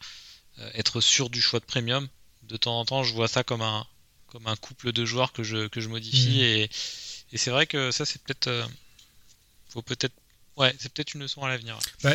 [0.75, 2.07] être sûr du choix de premium.
[2.47, 3.85] De temps en temps, je vois ça comme un,
[4.27, 6.43] comme un couple de joueurs que je, que je modifie mmh.
[6.43, 6.69] et,
[7.33, 8.69] et c'est vrai que ça, c'est peut-être.
[9.69, 10.13] faut peut-être
[10.55, 11.79] Ouais, c'est peut-être une leçon à l'avenir.
[12.03, 12.13] Bah,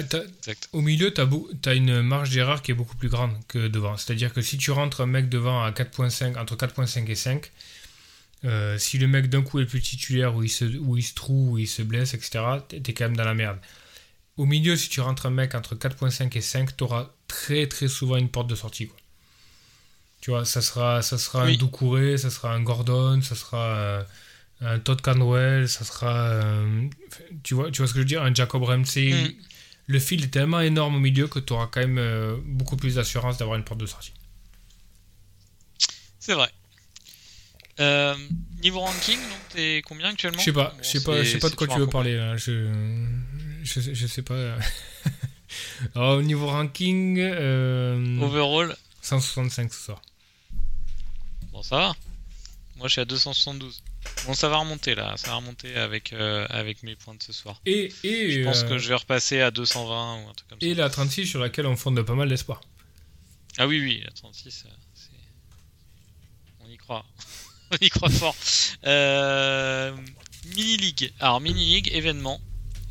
[0.73, 1.29] au milieu, tu as,
[1.67, 3.97] as, une marge d'erreur qui est beaucoup plus grande que devant.
[3.97, 7.51] C'est-à-dire que si tu rentres un mec devant à 4.5, entre 4.5 et 5,
[8.45, 11.15] euh, si le mec d'un coup est plus titulaire, ou il se, ou il se
[11.15, 13.59] trouve, ou il se blesse, etc., t'es quand même dans la merde.
[14.37, 18.17] Au milieu, si tu rentres un mec entre 4.5 et 5, t'auras très très souvent
[18.17, 18.87] une porte de sortie.
[18.87, 18.97] Quoi.
[20.21, 24.05] Tu vois, ça sera, ça sera un Doucouré, ça sera un Gordon, ça sera
[24.61, 26.41] un Todd Canwell, ça sera.
[27.43, 29.13] tu, vois, tu vois ce que je veux dire Un Jacob Ramsey.
[29.13, 29.33] Mm.
[29.87, 33.39] Le fil est tellement énorme au milieu que tu auras quand même beaucoup plus d'assurance
[33.39, 34.13] d'avoir une porte de sortie.
[36.19, 36.51] C'est vrai.
[37.81, 38.15] Euh,
[38.63, 40.39] niveau ranking, donc t'es combien actuellement?
[40.39, 42.17] Je sais pas, je sais pas, je sais pas de quoi tu veux parler.
[42.17, 42.37] Là.
[42.37, 42.69] Je,
[43.63, 44.35] je, je sais pas.
[45.95, 47.19] Alors, au niveau ranking.
[47.21, 48.77] Euh, Overall
[49.09, 50.03] 165 ce soir.
[51.53, 51.97] Bon, ça va?
[52.77, 53.83] Moi, je suis à 272.
[54.27, 57.33] Bon, ça va remonter là, ça va remonter avec, euh, avec mes points de ce
[57.33, 57.61] soir.
[57.67, 60.67] Et, et je pense que je vais repasser à 220 ou un truc comme ça.
[60.67, 62.61] Et la 36 sur laquelle on fonde pas mal d'espoir.
[63.59, 64.67] Ah oui, oui, la 36,
[66.61, 67.05] on y croit.
[67.73, 68.37] on y croit fort.
[68.87, 69.97] Euh,
[70.55, 71.13] mini League.
[71.19, 72.41] Alors, Mini League, événement.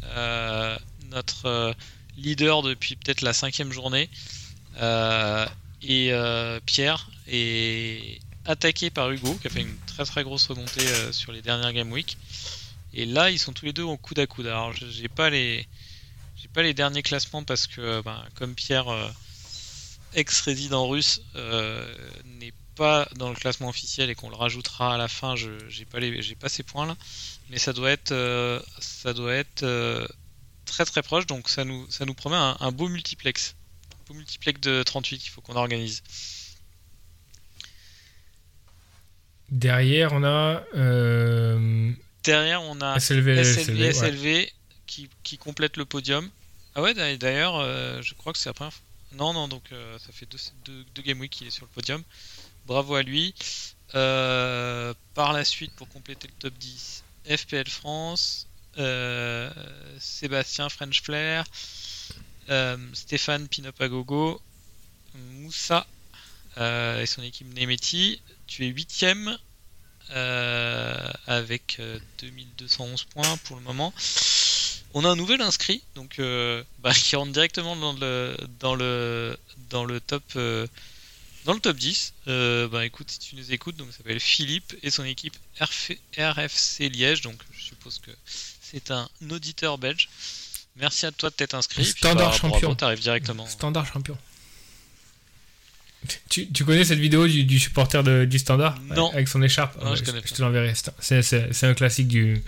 [0.03, 0.77] Euh,
[1.11, 1.73] notre euh,
[2.17, 4.09] leader depuis peut-être la cinquième journée.
[5.81, 6.11] Et
[6.65, 11.41] Pierre est attaqué par Hugo, qui a fait une très très grosse remontée sur les
[11.41, 12.17] dernières Game Week.
[12.93, 14.47] Et là, ils sont tous les deux au coude à coude.
[14.47, 15.67] Alors, j'ai pas les,
[16.35, 18.87] j'ai pas les derniers classements parce que, ben, comme Pierre,
[20.13, 21.21] ex-résident russe,
[22.25, 25.85] n'est pas dans le classement officiel et qu'on le rajoutera à la fin, je j'ai
[25.85, 26.95] pas les j'ai pas ces points là,
[27.49, 30.07] mais ça doit être euh, ça doit être euh,
[30.65, 33.55] très très proche, donc ça nous ça nous promet un, beau multiplex,
[34.13, 36.03] multiplex de 38 qu'il faut qu'on organise.
[39.49, 41.91] Derrière on a euh,
[42.23, 43.43] derrière on a SLV,
[43.93, 44.51] SLV,
[44.85, 46.29] qui, qui complète le podium.
[46.75, 47.61] Ah ouais d'ailleurs
[48.01, 48.83] je crois que c'est la première fois.
[49.13, 49.63] Non non donc
[49.99, 52.03] ça fait deux, deux, deux game week qu'il est sur le podium.
[52.65, 53.33] Bravo à lui.
[53.95, 59.49] Euh, par la suite, pour compléter le top 10, FPL France, euh,
[59.99, 61.45] Sébastien French Flair,
[62.49, 64.41] euh, Stéphane Pinopagogo,
[65.15, 65.85] Moussa
[66.57, 68.19] et son équipe Nemeti.
[68.47, 69.37] Tu es 8ème
[71.27, 71.79] avec
[72.19, 73.93] 2211 points pour le moment.
[74.93, 76.19] On a un nouvel inscrit, donc
[76.79, 77.93] bah, qui rentre directement dans
[78.75, 80.35] le top
[81.47, 84.91] dans le top 10, euh, bah écoute, si tu nous écoutes, donc s'appelle Philippe et
[84.91, 88.11] son équipe RFC Liège, donc je suppose que
[88.61, 90.09] c'est un auditeur belge.
[90.79, 91.85] Merci à toi de t'être inscrit.
[91.85, 92.75] Standard bah, champion.
[92.75, 93.45] T'arrives directement.
[93.47, 94.17] Standard champion.
[96.29, 98.79] Tu, connais cette vidéo du, supporter du Standard?
[98.81, 99.11] Non.
[99.11, 99.77] Avec son écharpe?
[99.95, 100.73] Je, te l'enverrai.
[100.99, 102.43] C'est un classique du,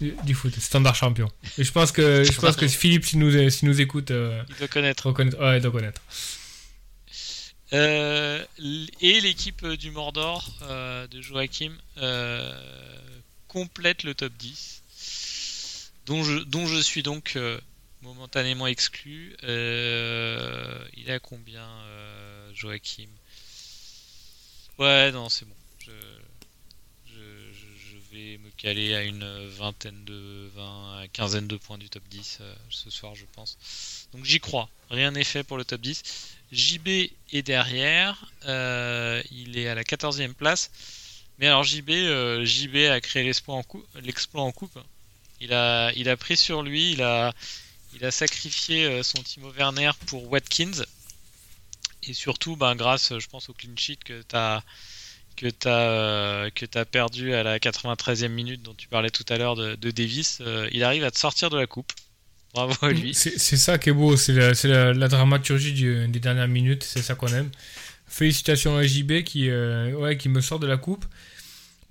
[0.00, 0.54] du, foot.
[0.58, 1.30] Standard champion.
[1.58, 4.10] Et je pense que, je pense que Philippe, s'il nous, nous écoute.
[4.10, 5.10] Euh, il doit connaître.
[5.40, 6.00] Ouais, il doit connaître.
[7.72, 8.44] Euh,
[9.00, 11.72] et l'équipe du Mordor euh, de Joachim
[13.48, 14.82] complète le top 10,
[16.06, 17.38] dont je, suis donc
[18.02, 19.36] momentanément exclu.
[19.42, 21.68] il a combien,
[22.54, 23.08] Joachim?
[24.78, 25.54] Ouais, non, c'est bon.
[25.78, 27.16] Je,
[28.12, 30.50] vais me caler à une vingtaine de,
[31.12, 32.38] quinzaine de points du top 10
[32.70, 33.58] ce soir, je pense.
[34.12, 34.68] Donc j'y crois.
[34.90, 36.02] Rien n'est fait pour le top 10.
[36.52, 36.88] JB
[37.32, 40.70] est derrière, euh, il est à la 14e place.
[41.38, 43.64] Mais alors JB, euh, JB a créé l'exploit en,
[44.34, 44.78] en, coupe.
[45.40, 47.32] Il a, il a pris sur lui, il a,
[47.94, 50.84] il a sacrifié euh, son Timo Werner pour Watkins.
[52.02, 54.62] Et surtout, ben, grâce, je pense, au clean sheet que tu as
[55.36, 59.54] que tu as, as perdu à la 93e minute dont tu parlais tout à l'heure
[59.54, 60.40] de, Davis,
[60.72, 61.92] il arrive à te sortir de la coupe.
[62.54, 63.12] Bravo à lui.
[63.12, 65.74] C'est ça qui est beau, c'est la, la, dramaturgie
[66.08, 67.50] des dernières minutes, c'est ça qu'on aime.
[68.08, 71.04] Félicitations à JB qui, euh, ouais, qui me sort de la coupe.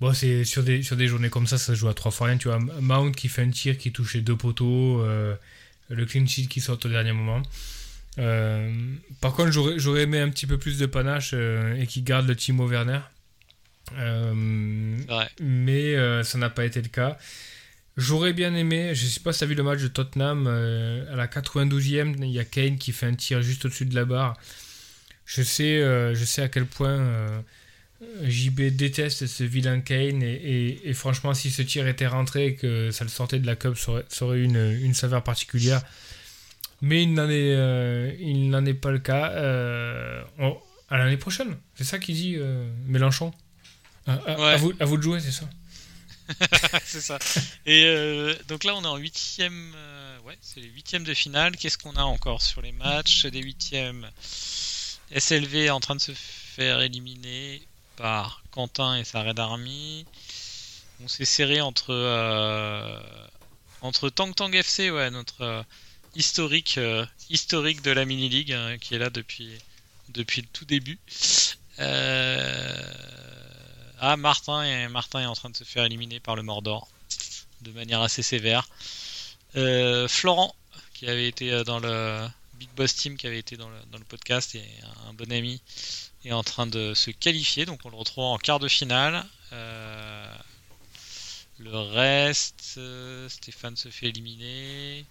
[0.00, 2.28] Bon, c'est sur des, sur des journées comme ça, ça se joue à trois fois
[2.28, 2.36] rien.
[2.36, 5.34] Tu vois, Mount qui fait un tir qui touche les deux poteaux, euh,
[5.88, 7.42] le clean sheet qui sort au dernier moment.
[8.18, 8.72] Euh,
[9.20, 12.66] par contre, j'aurais aimé un petit peu plus de panache et qui garde le Timo
[12.66, 13.00] Werner.
[13.96, 15.28] Ouais.
[15.40, 17.18] Mais ça n'a pas été le cas.
[17.96, 21.10] J'aurais bien aimé, je sais pas si tu as vu le match de Tottenham, euh,
[21.10, 24.04] à la 92e, il y a Kane qui fait un tir juste au-dessus de la
[24.04, 24.36] barre.
[25.24, 27.40] Je sais, euh, je sais à quel point euh,
[28.22, 33.04] JB déteste ce vilain Kane et, franchement, si ce tir était rentré et que ça
[33.04, 35.82] le sortait de la cup, ça aurait, eu une, une, saveur particulière.
[36.82, 39.26] Mais il n'en est, il n'en est pas le cas.
[40.88, 42.36] à l'année prochaine, c'est ça qu'il dit
[42.86, 43.32] Mélenchon.
[44.06, 45.48] à, vous, à vous de jouer, c'est ça.
[46.84, 47.18] c'est ça.
[47.64, 49.72] Et euh, donc là, on est en huitième.
[49.76, 51.56] Euh, ouais, c'est les huitièmes de finale.
[51.56, 53.26] Qu'est-ce qu'on a encore sur les matchs?
[53.26, 54.08] Des huitièmes
[55.16, 57.62] SLV est en train de se faire éliminer
[57.96, 60.06] par Quentin et sa Red Army.
[61.02, 63.00] On s'est serré entre euh,
[63.82, 65.64] entre Tang Tang FC, ouais, notre
[66.14, 66.80] historique
[67.28, 69.50] historique de la mini league hein, qui est là depuis
[70.10, 70.98] depuis le tout début.
[73.98, 76.86] Ah, Martin est, Martin est en train de se faire éliminer par le Mordor
[77.62, 78.68] de manière assez sévère.
[79.54, 80.54] Florent,
[80.94, 82.28] qui avait été dans le
[82.58, 84.64] Big Boss Team, qui avait été dans le, dans le podcast, et
[85.08, 85.60] un bon ami,
[86.28, 87.66] est en train de se qualifier.
[87.66, 89.24] Donc on le retrouve en quart de finale.
[91.58, 92.78] le reste,
[93.28, 95.06] Stéphane se fait éliminer.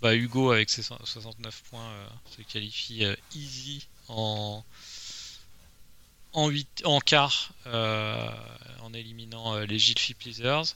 [0.00, 4.64] Bah, Hugo avec ses 69 points euh, se qualifie euh, easy en
[6.32, 8.30] en 8 en quart euh,
[8.80, 10.74] en éliminant les Gilfy Pleasers.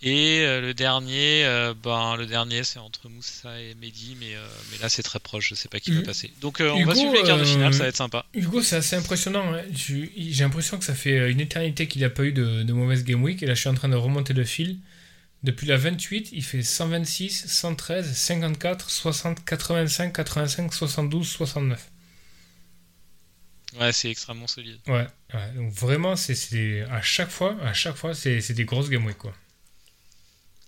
[0.00, 1.42] Et le dernier,
[1.82, 4.34] ben, le dernier c'est entre Moussa et Mehdi, mais,
[4.70, 6.32] mais là c'est très proche, je sais pas qui va passer.
[6.40, 8.24] Donc on va suivre les quarts de finale, ça va être sympa.
[8.32, 9.52] Hugo, c'est assez impressionnant.
[9.52, 9.62] Hein.
[9.72, 13.22] J'ai l'impression que ça fait une éternité qu'il n'a pas eu de, de mauvaise game
[13.22, 14.78] week, et là je suis en train de remonter le fil.
[15.44, 21.90] Depuis la 28, il fait 126, 113, 54, 60, 85, 85, 72, 69.
[23.78, 24.78] Ouais, c'est extrêmement solide.
[24.88, 25.06] Ouais,
[25.54, 29.32] donc vraiment, c'est à chaque fois, à chaque fois, c'est des grosses game quoi.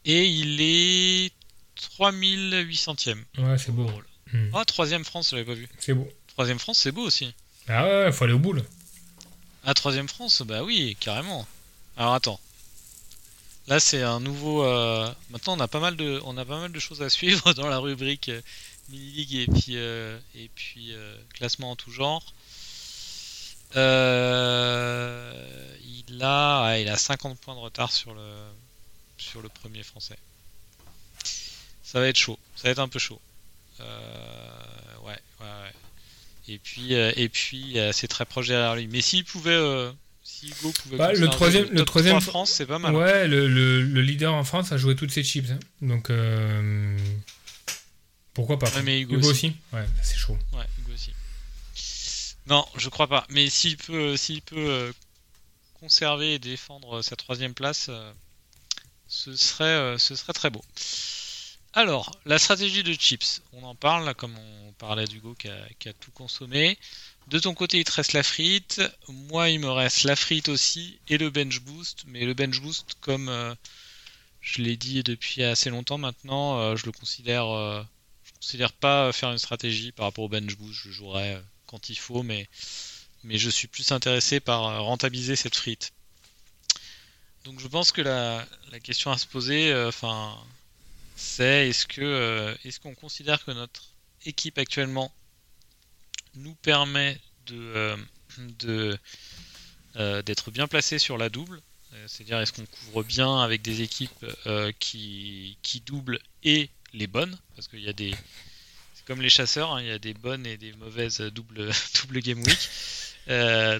[0.04, 1.32] Et il est
[1.98, 3.22] 3800ème.
[3.38, 3.90] Ouais, c'est beau.
[4.32, 4.50] Hmm.
[4.54, 5.68] Ah, troisième France, je l'avais pas vu.
[5.78, 6.08] C'est beau.
[6.28, 7.34] Troisième France, c'est beau aussi.
[7.68, 8.62] Ah ouais, faut aller au bout là.
[9.64, 11.46] Ah, troisième France, bah oui, carrément.
[11.96, 12.40] Alors attends,
[13.70, 14.64] Là, c'est un nouveau.
[14.64, 17.52] Euh, maintenant, on a pas mal de, on a pas mal de choses à suivre
[17.54, 18.40] dans la rubrique euh,
[18.88, 20.92] mini league et puis euh, et puis
[21.34, 22.34] classement en tout genre.
[23.76, 23.80] il
[26.20, 28.20] a, il a 50 points de retard sur le
[29.20, 30.18] sur le premier français.
[31.82, 32.38] Ça va être chaud.
[32.56, 33.20] Ça va être un peu chaud.
[33.78, 33.86] ouais,
[35.04, 35.72] ouais, ouais.
[36.48, 38.86] Et puis et puis c'est très proche derrière lui.
[38.88, 39.92] Mais s'il pouvait
[40.92, 42.94] bah, le troisième, le troisième France, c'est pas mal.
[42.94, 45.50] Ouais, le, le, leader en France a joué toutes ses chips.
[45.50, 45.58] Hein.
[45.82, 46.96] Donc, euh,
[48.34, 49.52] pourquoi pas Hugo, aussi.
[49.72, 50.38] Ouais, c'est chaud.
[50.52, 51.12] Ouais, Hugo aussi.
[52.46, 53.26] Non, je crois pas.
[53.30, 54.92] Mais s'il peut, s'il peut euh,
[55.80, 58.12] conserver et défendre sa troisième place, euh,
[59.10, 60.62] ce serait, ce serait très beau.
[61.72, 65.88] Alors, la stratégie de chips, on en parle, comme on parlait d'Hugo qui a, qui
[65.88, 66.78] a tout consommé.
[67.28, 68.82] De ton côté, il te reste la frite.
[69.08, 72.04] Moi, il me reste la frite aussi et le bench boost.
[72.08, 73.54] Mais le bench boost, comme euh,
[74.40, 77.84] je l'ai dit depuis assez longtemps maintenant, euh, je le considère, euh,
[78.80, 80.74] pas faire une stratégie par rapport au bench boost.
[80.74, 82.48] Je jouerai quand il faut, mais
[83.24, 85.92] je suis plus intéressé par rentabiliser cette frite.
[87.44, 88.46] Donc, je pense que la,
[88.82, 90.36] question à se poser, enfin,
[91.16, 93.90] c'est est-ce que est-ce qu'on considère que notre
[94.24, 95.12] équipe actuellement
[96.34, 97.96] nous permet de,
[98.68, 98.96] euh,
[99.96, 101.60] euh, d'être bien placé sur la double?
[101.92, 104.26] Euh, c'est-à-dire est-ce qu'on couvre bien avec des équipes
[104.78, 107.36] qui, qui doublent et les bonnes?
[107.56, 108.14] Parce qu'il y a des.
[108.94, 111.70] C'est comme les chasseurs, hein, il y a des bonnes et des mauvaises double,
[112.02, 112.68] double game week.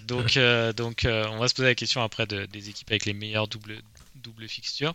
[0.07, 0.39] Donc,
[0.77, 3.83] donc on va se poser la question après de, des équipes avec les meilleures double,
[4.17, 4.95] double fixtures.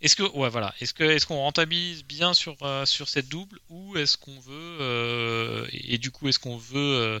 [0.00, 3.58] Est-ce que ouais voilà, est-ce que est-ce qu'on rentabilise bien sur euh, sur cette double
[3.68, 7.18] ou est-ce qu'on veut euh, et, du coup est-ce qu'on veut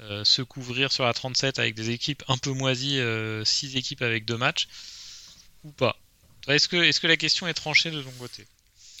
[0.00, 3.00] euh, se couvrir sur la 37 avec des équipes un peu moisies,
[3.44, 4.66] 6 équipes avec deux matchs
[5.62, 5.96] ou pas?
[6.48, 8.44] Est-ce que est-ce que la question est tranchée de ton côté?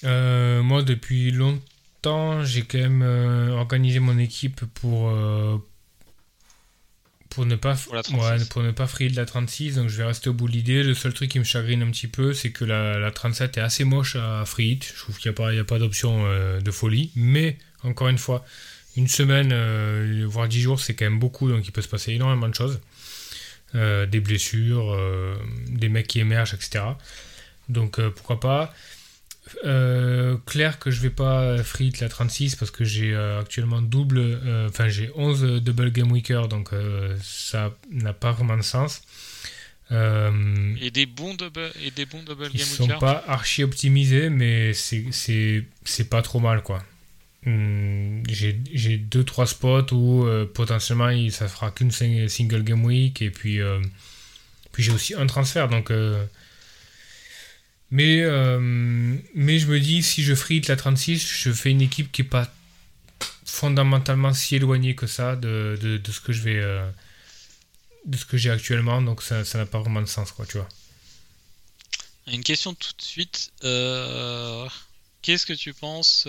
[0.04, 3.02] Moi depuis longtemps j'ai quand même
[3.50, 5.10] organisé mon équipe pour
[7.30, 7.94] pour ne pas pour,
[8.50, 10.82] pour ne pas free de la 36 donc je vais rester au bout de l'idée.
[10.82, 13.60] Le seul truc qui me chagrine un petit peu c'est que la, la, 37 est
[13.60, 16.60] assez moche à free je trouve qu'il n'y a pas, il a pas d'option euh,
[16.60, 17.10] de folie.
[17.16, 18.44] Mais encore une fois
[18.96, 22.12] une semaine euh, voire 10 jours c'est quand même beaucoup donc il peut se passer
[22.12, 22.80] énormément de choses.
[23.74, 24.96] Euh, des blessures
[25.68, 26.84] des mecs qui émergent etc
[27.68, 28.74] donc pourquoi pas
[29.64, 34.18] euh, clair que je vais pas free la 36 parce que j'ai euh, actuellement double,
[34.18, 36.70] euh, enfin j'ai 11 double game weaker donc
[37.22, 39.02] ça n'a pas vraiment de sens.
[39.90, 46.10] et des bons double et des bons double ils sont pas archi optimisés mais c'est
[46.10, 46.82] pas trop mal quoi.
[47.44, 53.60] Hmm, j'ai 2-3 spots où potentiellement ça fera qu'une single game week et puis,
[54.72, 55.92] puis j'ai aussi un transfert donc
[57.90, 58.58] mais, euh,
[59.34, 62.28] mais je me dis, si je frite la 36, je fais une équipe qui n'est
[62.28, 62.52] pas
[63.44, 66.60] fondamentalement si éloignée que ça de, de, de ce que je vais.
[66.60, 66.88] Euh,
[68.04, 70.68] de ce que j'ai actuellement, donc ça n'a pas vraiment de sens, quoi, tu vois.
[72.28, 73.50] Une question tout de suite.
[73.64, 74.68] Euh,
[75.22, 76.28] qu'est-ce que tu penses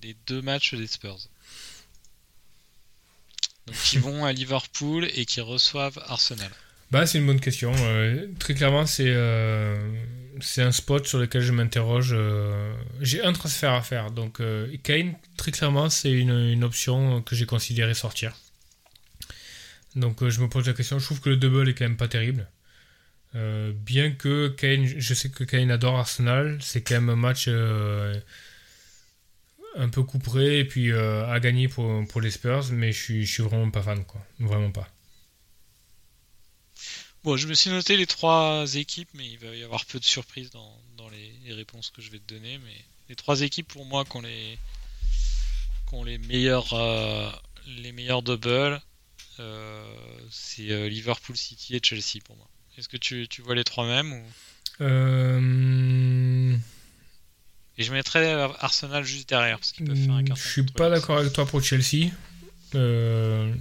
[0.00, 1.28] des deux matchs des Spurs?
[3.68, 6.50] Donc, qui vont à Liverpool et qui reçoivent Arsenal?
[6.90, 7.72] Bah, c'est une bonne question.
[8.40, 9.14] très clairement, c'est
[10.40, 12.10] c'est un spot sur lequel je m'interroge.
[12.12, 14.10] Euh, j'ai un transfert à faire.
[14.10, 18.34] Donc, euh, Kane, très clairement, c'est une, option que j'ai considéré sortir.
[19.94, 20.98] Donc je me pose la question.
[20.98, 22.46] Je trouve que le double est quand même pas terrible.
[23.34, 28.20] bien que Kane, je sais que Kane adore Arsenal, c'est quand même un match un
[29.88, 33.42] peu couperé et puis à gagner pour, pour les Spurs, mais je suis, je suis
[33.42, 34.20] vraiment pas fan, quoi.
[34.38, 34.88] Vraiment pas.
[37.26, 40.04] Bon, je me suis noté les trois équipes, mais il va y avoir peu de
[40.04, 42.58] surprises dans, dans les, réponses que je vais te donner.
[42.58, 44.56] Mais les trois équipes, pour moi, qui ont les,
[46.04, 47.28] les meilleurs, euh,
[47.66, 48.80] les meilleurs doubles,
[49.40, 49.96] euh,
[50.30, 52.46] c'est euh, Liverpool City et Chelsea pour moi.
[52.78, 54.22] Est-ce que tu, tu, vois les trois mêmes ou...
[57.78, 60.40] Et je mettrais Arsenal juste derrière parce qu'ils peuvent faire un carton.
[60.44, 62.12] Je suis pas d'accord avec toi pour Chelsea.
[62.76, 63.52] Euh,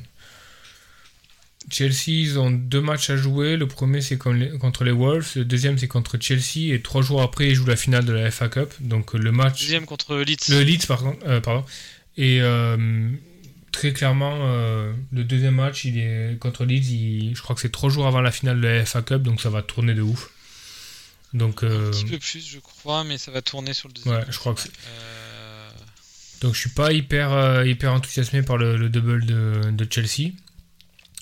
[1.69, 3.57] Chelsea, ils ont deux matchs à jouer.
[3.57, 5.31] Le premier, c'est contre les Wolves.
[5.35, 6.73] Le deuxième, c'est contre Chelsea.
[6.73, 8.73] Et trois jours après, ils jouent la finale de la FA Cup.
[8.79, 9.61] Donc le match.
[9.61, 10.49] deuxième contre Leeds.
[10.49, 11.17] Le Leeds, pardon.
[11.25, 11.65] Euh, pardon.
[12.17, 13.09] Et euh,
[13.71, 17.33] très clairement, euh, le deuxième match, il est contre Leeds.
[17.35, 19.23] je crois que c'est trois jours avant la finale de la FA Cup.
[19.23, 20.29] Donc ça va tourner de ouf.
[21.33, 24.15] Donc, Un petit peu plus, je crois, mais ça va tourner sur le deuxième.
[24.15, 24.71] Ouais, je crois que c'est.
[26.41, 30.31] Donc je suis pas hyper, hyper enthousiasmé par le, double de, de Chelsea.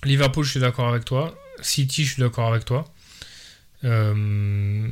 [0.06, 1.38] Liverpool, je suis d'accord avec toi.
[1.62, 2.86] City, je suis d'accord avec toi.
[3.84, 4.88] Euh,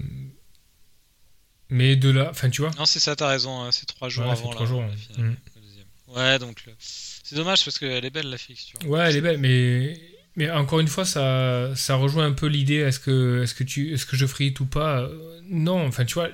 [1.69, 2.71] mais de là, enfin tu vois.
[2.77, 3.61] Non, c'est ça, t'as raison.
[3.61, 4.49] Hein, c'est trois jours avant.
[4.49, 4.83] Trois jours.
[6.07, 8.79] Ouais, donc c'est dommage parce qu'elle est belle la fixture.
[8.85, 9.99] Ouais, elle est belle, mais
[10.35, 12.75] mais encore une fois, ça ça rejoint un peu l'idée.
[12.75, 15.09] Est-ce que est-ce que tu est-ce que je frite ou pas?
[15.43, 16.29] Non, enfin tu vois,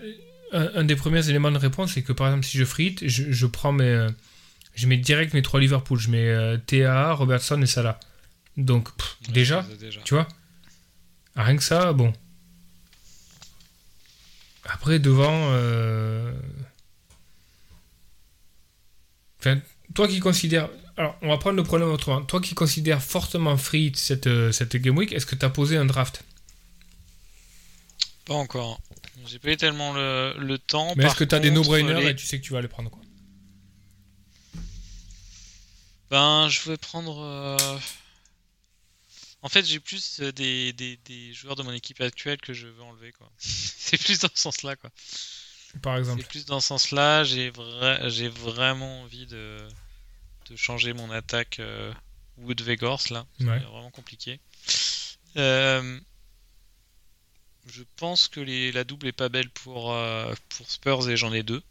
[0.52, 3.46] un, des premiers éléments de réponse, c'est que par exemple, si je frite, je, je
[3.46, 4.08] prends mes
[4.78, 6.00] je mets direct mes trois Liverpool.
[6.00, 8.00] Je mets euh, TA, Robertson et Salah.
[8.58, 8.90] Donc,
[9.30, 9.66] déjà,
[10.04, 10.28] tu vois,
[11.36, 12.12] rien que ça, bon.
[14.66, 15.50] Après, devant.
[15.52, 16.34] Euh,
[19.40, 19.60] enfin,
[19.94, 20.70] toi qui considères.
[20.98, 22.24] Alors, on va prendre le problème autrement.
[22.24, 25.78] Toi qui considères fortement free cette, euh, cette Game Week, est-ce que tu as posé
[25.78, 26.24] un draft?
[28.26, 28.82] Pas encore.
[29.28, 30.94] J'ai pas eu tellement le, le temps.
[30.96, 32.90] Mais est-ce que tu as des no-brainers et tu sais que tu vas les prendre
[32.90, 33.02] quoi?
[36.10, 37.22] Ben, je vais prendre.
[37.22, 37.78] Euh,
[39.48, 42.82] en fait, j'ai plus euh, des, des, joueurs de mon équipe actuelle que je veux
[42.82, 43.14] enlever.
[43.14, 43.32] quoi.
[43.38, 44.76] c'est plus dans ce sens-là.
[44.76, 44.90] quoi.
[45.82, 46.22] Par exemple.
[46.22, 47.24] C'est plus dans ce sens-là.
[47.24, 47.54] J'ai
[48.08, 49.66] j'ai vraiment envie de,
[50.50, 51.94] de changer mon attaque euh,
[52.40, 53.26] Wood Vegors là.
[53.40, 54.42] C'est vraiment compliqué.
[55.38, 55.98] Euh,
[57.68, 59.98] je pense que les, la double est pas belle pour,
[60.50, 61.64] pour Spurs et j'en ai deux.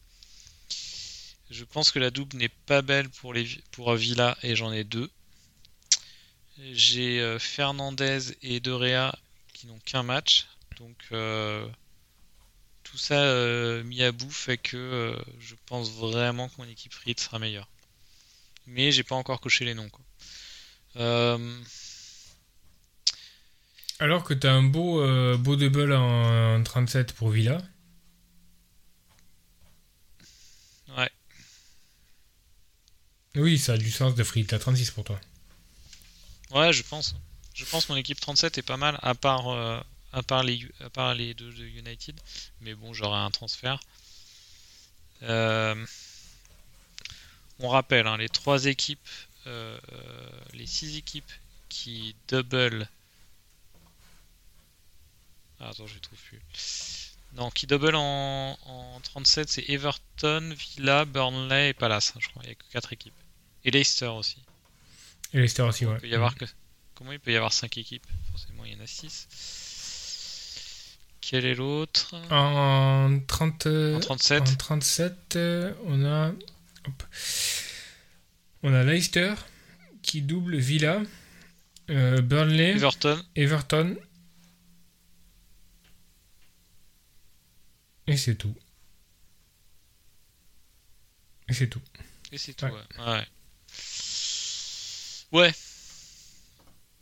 [1.51, 4.83] Je pense que la double n'est pas belle pour, les, pour Villa et j'en ai
[4.83, 5.11] deux.
[6.59, 8.73] J'ai euh, Fernandez et De
[9.53, 10.47] qui n'ont qu'un match.
[10.79, 11.67] Donc euh,
[12.83, 17.21] tout ça euh, mis à bout fait que je pense vraiment que mon équipe frite
[17.21, 17.69] sera meilleure.
[18.67, 19.91] Mais j'ai pas encore coché les noms.
[23.99, 25.01] Alors que tu as un beau,
[25.39, 27.63] beau double en, 37 pour Villa.
[30.97, 31.11] Ouais.
[33.37, 35.21] Oui, ça a du sens de frite à 36 pour toi.
[36.51, 37.15] Ouais, je pense.
[37.55, 39.81] Je pense mon équipe 37 est pas mal, à part, euh,
[40.13, 42.19] à part, les, à part les deux de United.
[42.61, 43.81] Mais bon, j'aurai un transfert.
[45.23, 45.87] Euh,
[47.59, 49.09] on rappelle, hein, les trois équipes,
[49.47, 49.79] euh,
[50.53, 51.31] les six équipes
[51.69, 52.89] qui double.
[55.61, 56.41] Ah, attends, je trouve plus.
[57.35, 62.43] Non, qui double en, en 37, c'est Everton, Villa, Burnley et Palace, hein, je crois.
[62.45, 63.15] Il n'y a que quatre équipes.
[63.65, 64.46] Et Leicester aussi.
[65.33, 65.95] Et Leicester aussi, ouais.
[65.97, 66.45] Il peut y avoir que...
[66.95, 68.07] Comment il peut y avoir 5 équipes?
[68.31, 69.29] Forcément, il y en a 6.
[71.21, 72.15] Quel est l'autre?
[72.31, 73.67] En, 30...
[73.67, 74.43] en 37.
[74.43, 75.39] En 37,
[75.87, 76.33] on a.
[78.63, 79.35] On a Leicester
[80.03, 81.03] qui double Villa,
[81.91, 83.21] euh, Burnley, Everton.
[83.35, 83.97] Everton.
[88.07, 88.55] Et c'est tout.
[91.49, 91.83] Et c'est tout.
[92.31, 92.73] Et c'est tout, ouais.
[92.73, 93.05] ouais.
[93.05, 93.27] Ouais.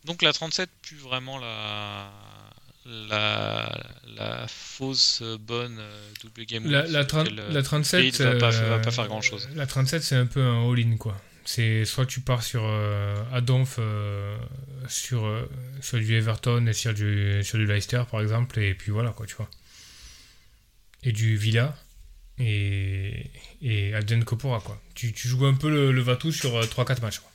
[0.05, 2.11] Donc la 37 plus vraiment la
[2.87, 3.83] la,
[4.17, 6.71] la fausse bonne euh, double game.
[6.71, 7.07] La, la,
[7.51, 9.49] la 37 va pas, va pas, faire grand chose.
[9.55, 11.17] La 37 c'est un peu un all-in quoi.
[11.47, 14.37] C'est soit tu pars sur euh, Adonf euh,
[14.89, 15.49] sur
[15.81, 19.27] sur du Everton et sur du sur du Leicester par exemple et puis voilà quoi
[19.27, 19.49] tu vois.
[21.03, 21.75] Et du Villa
[22.39, 23.31] et
[23.63, 24.79] et Adden Kopora quoi.
[24.95, 27.31] Tu, tu joues un peu le, le Vatou sur 3-4 matchs quoi.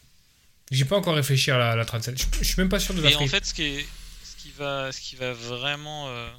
[0.71, 2.27] J'ai pas encore réfléchi à la, 37.
[2.39, 3.87] Je, suis même pas sûr de la Et en fait, ce qui, est,
[4.23, 6.29] ce qui, va, ce qui va vraiment euh,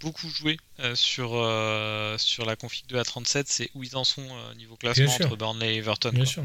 [0.00, 4.04] beaucoup jouer euh, sur, euh, sur la config de la 37, c'est où ils en
[4.04, 6.10] sont niveau classement entre Burnley et Everton.
[6.12, 6.44] Bien sûr.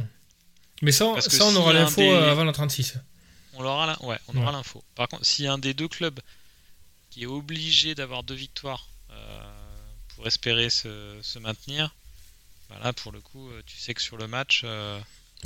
[0.82, 2.96] Mais ça, ça on aura l'info avant la 36.
[3.54, 4.84] On aura, ouais, on aura l'info.
[4.96, 6.20] Par contre, si un des deux clubs
[7.10, 8.90] qui est obligé d'avoir deux victoires
[10.16, 11.96] pour espérer se, maintenir,
[12.70, 14.66] bah là pour le coup, tu sais que sur le match,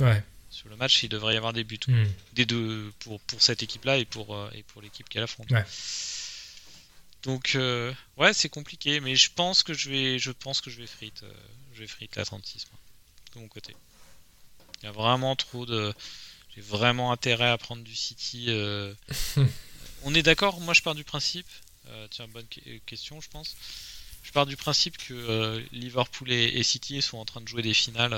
[0.00, 0.22] ouais.
[0.54, 1.78] Sur le match, il devrait y avoir des buts.
[1.86, 2.04] Hmm.
[2.32, 5.50] Des deux pour, pour cette équipe-là et pour, et pour l'équipe qui l'affronte.
[5.50, 5.64] Ouais.
[7.24, 10.78] Donc euh, ouais, c'est compliqué, mais je pense que je vais, je pense que je
[10.78, 11.32] vais frite, euh,
[11.72, 12.66] je vais frite la 36
[13.34, 13.74] de mon côté.
[14.82, 15.94] Il y a vraiment trop de,
[16.54, 18.46] j'ai vraiment intérêt à prendre du City.
[18.48, 18.94] Euh.
[20.02, 21.46] On est d'accord Moi, je pars du principe.
[22.10, 22.46] tiens, bonne
[22.84, 23.56] question, je pense.
[24.22, 28.12] Je pars du principe que Liverpool et, City sont en train de jouer des finales,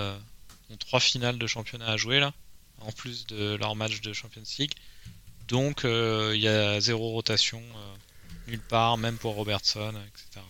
[0.71, 2.33] ont trois finales de championnat à jouer là,
[2.81, 4.73] en plus de leur match de Champions League.
[5.49, 7.63] Donc il y a zéro rotation
[8.49, 10.45] nulle part, même pour Robertson, etc.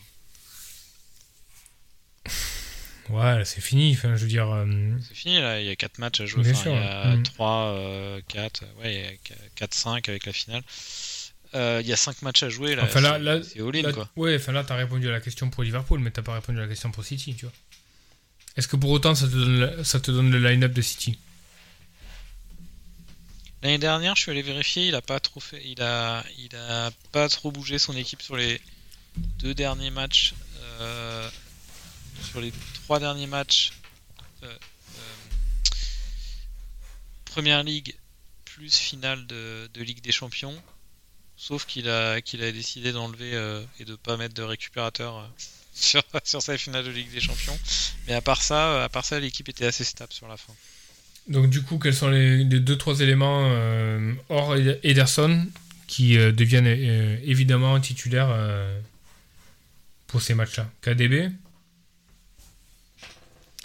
[3.10, 3.92] Ouais, c'est fini.
[3.92, 4.50] Enfin, je veux dire.
[4.50, 4.66] Euh,
[5.06, 5.60] c'est fini là.
[5.60, 6.42] Il y a 4 matchs à jouer.
[6.44, 9.20] il y a 3, 4, euh, ouais,
[9.54, 10.62] 4, 5 avec la finale.
[11.54, 12.82] Euh, il y a 5 matchs à jouer là.
[12.84, 14.08] Enfin là, là c'est all-in quoi.
[14.16, 16.62] Ouais, enfin là, t'as répondu à la question pour Liverpool, mais t'as pas répondu à
[16.62, 17.54] la question pour City, tu vois.
[18.56, 21.18] Est-ce que pour autant ça te donne, ça le line-up de City
[23.62, 26.90] L'année dernière, je suis allé vérifier, il a pas trop fait, il a, il a
[27.12, 28.60] pas trop bougé son équipe sur les
[29.38, 30.34] deux derniers matchs,
[30.80, 31.28] euh,
[32.22, 33.72] sur les trois derniers matchs.
[34.42, 35.14] Euh, euh,
[37.24, 37.94] première ligue
[38.44, 40.62] plus finale de, Ligue des Champions,
[41.36, 43.32] sauf qu'il a, qu'il a décidé d'enlever
[43.80, 45.28] et de pas mettre de récupérateur
[45.76, 47.58] sur, sur sa finale de Ligue des Champions.
[48.06, 50.52] Mais à part ça, à part ça, l'équipe était assez stable sur la fin.
[51.28, 55.46] Donc du coup, quels sont les, deux trois éléments euh, hors Ederson
[55.86, 58.34] qui euh, deviennent euh, évidemment titulaires
[60.06, 60.70] pour ces matchs-là?
[60.82, 61.30] KDB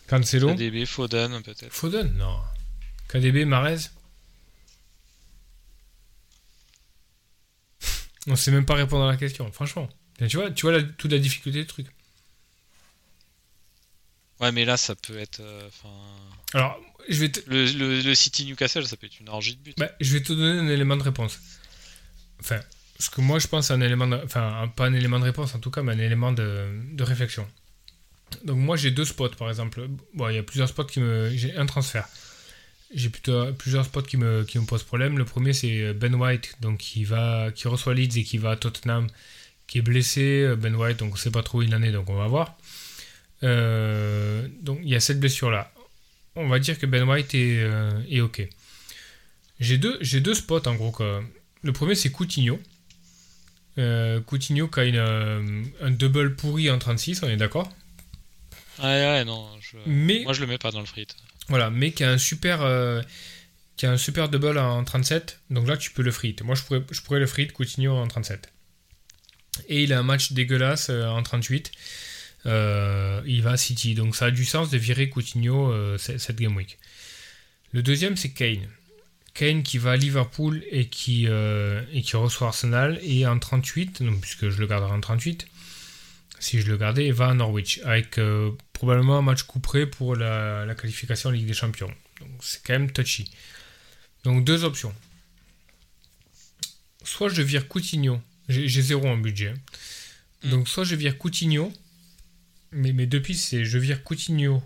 [0.08, 0.54] Cancelo?
[0.54, 1.72] KDB, Foden peut-être.
[1.72, 2.14] Foden?
[2.16, 2.38] Non.
[3.08, 3.78] KDB, Marez
[8.28, 9.90] On sait même pas répondre à la question, franchement.
[10.28, 11.88] Tu vois, tu vois toute la difficulté du truc.
[14.42, 15.42] Ouais, mais là, ça peut être.
[16.54, 16.80] Alors,
[17.10, 19.78] je vais le, City Newcastle, ça peut être une orgie de but.
[19.78, 21.40] Bah, je vais te donner un élément de réponse.
[22.40, 22.60] Enfin,
[23.00, 24.20] ce que moi je pense, un élément, de...
[24.24, 27.48] enfin, pas un élément de réponse en tout cas, mais un élément de, de réflexion.
[28.44, 29.88] Donc moi j'ai deux spots par exemple.
[30.14, 32.08] Bon, il y a plusieurs spots qui me, j'ai un transfert.
[32.94, 35.18] J'ai plutôt plusieurs spots qui me, qui me posent problème.
[35.18, 38.56] Le premier c'est Ben White, donc qui va, qui reçoit Leeds et qui va à
[38.56, 39.08] Tottenham,
[39.68, 40.56] qui est blessé.
[40.58, 42.58] Ben White, donc on sait pas trop où il en est, donc on va voir.
[43.44, 45.72] Euh, donc il y a cette blessure là
[46.36, 48.48] on va dire que Ben White est, euh, OK.
[49.60, 50.96] J'ai deux, deux spots en gros.
[51.62, 52.60] Le premier c'est Coutinho.
[53.78, 55.40] Euh, Coutinho qui a
[55.82, 57.70] un double pourri en 36, on est d'accord?
[58.80, 59.46] Ouais, ouais, non.
[59.86, 61.18] Mais, moi je le mets pas dans le frites.
[61.50, 62.60] Voilà, mais qui a un super,
[63.76, 65.42] qui a un super double en 37.
[65.50, 66.44] Donc là tu peux le frites.
[66.44, 68.50] Moi je pourrais, je pourrais le frites Coutinho en 37.
[69.68, 71.72] Et il a un match dégueulasse en 38.
[72.46, 73.96] Euh, il va à City.
[73.96, 76.78] Donc ça a du sens de virer Coutinho euh, cette game week.
[77.72, 78.68] Le deuxième, c'est Kane.
[79.34, 83.00] Kane qui va à Liverpool et qui, euh, et qui reçoit Arsenal.
[83.04, 85.48] Et en 38, donc, puisque je le garderai en 38,
[86.40, 87.80] si je le gardais, il va à Norwich.
[87.86, 88.20] Avec
[88.74, 91.92] probablement un match couperé pour la, la qualification en Ligue des Champions.
[92.20, 93.32] Donc c'est quand même touchy.
[94.24, 94.94] Donc deux options.
[97.04, 98.20] Soit je vire Coutinho.
[98.50, 99.54] J'ai zéro en budget.
[100.44, 100.50] Mm.
[100.50, 101.72] Donc soit je vire Coutinho
[102.72, 104.62] mais pistes, c'est je vire Coutinho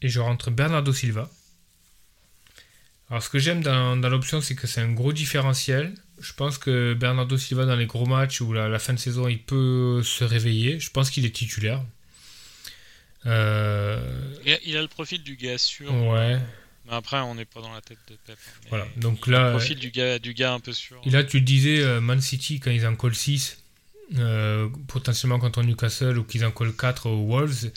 [0.00, 1.30] et je rentre Bernardo Silva.
[3.10, 5.94] Alors, ce que j'aime dans, l'option, c'est que c'est un gros différentiel.
[6.18, 9.28] Je pense que Bernardo Silva, dans les gros matchs ou la, la fin de saison,
[9.28, 10.80] il peut se réveiller.
[10.80, 11.82] Je pense qu'il est titulaire.
[13.26, 14.34] Euh,
[14.64, 15.92] il, a, le profil du gars sûr.
[15.92, 16.38] Ouais.
[16.86, 18.36] Mais après, on n'est pas dans la tête de Pep.
[18.36, 18.66] Hein.
[18.70, 18.86] Voilà.
[18.96, 21.00] Donc là, le profil du gars, du gars un peu sûr.
[21.04, 23.61] Et là, tu le disais, euh, Man City, quand ils en collent 6,
[24.18, 27.70] euh, potentiellement contre Newcastle ou qu'ils en collent 4 aux Wolves,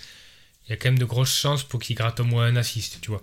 [0.65, 2.99] il y a quand même de grosses chances pour qu'ils grattent au moins un assist,
[3.01, 3.21] tu vois.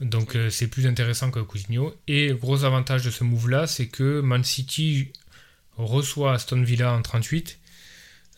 [0.00, 1.94] Donc euh, c'est plus intéressant que Coutinho.
[2.08, 5.12] Et gros avantage de ce move-là, c'est que Man City
[5.76, 7.58] reçoit Aston Villa en 38,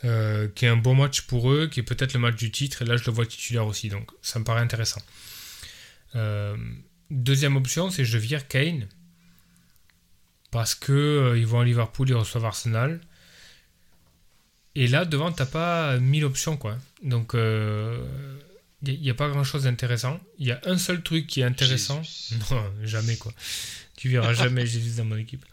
[0.05, 2.83] euh, qui est un bon match pour eux, qui est peut-être le match du titre,
[2.83, 5.03] et là je le vois titulaire aussi, donc ça me paraît intéressant.
[7.11, 8.89] deuxième option, c'est je vire Kane,
[10.51, 13.01] parce que ils vont à Liverpool, ils reçoivent Arsenal.
[14.77, 16.77] Et là, devant, t'as pas mille options, quoi.
[17.03, 17.99] Donc, il euh,
[18.83, 20.21] n'y a, pas grand-chose d'intéressant.
[20.39, 22.03] Il y a un seul truc qui est intéressant.
[22.51, 23.33] Non, jamais, quoi.
[23.97, 25.47] Tu verras jamais Jésus dans mon équipe.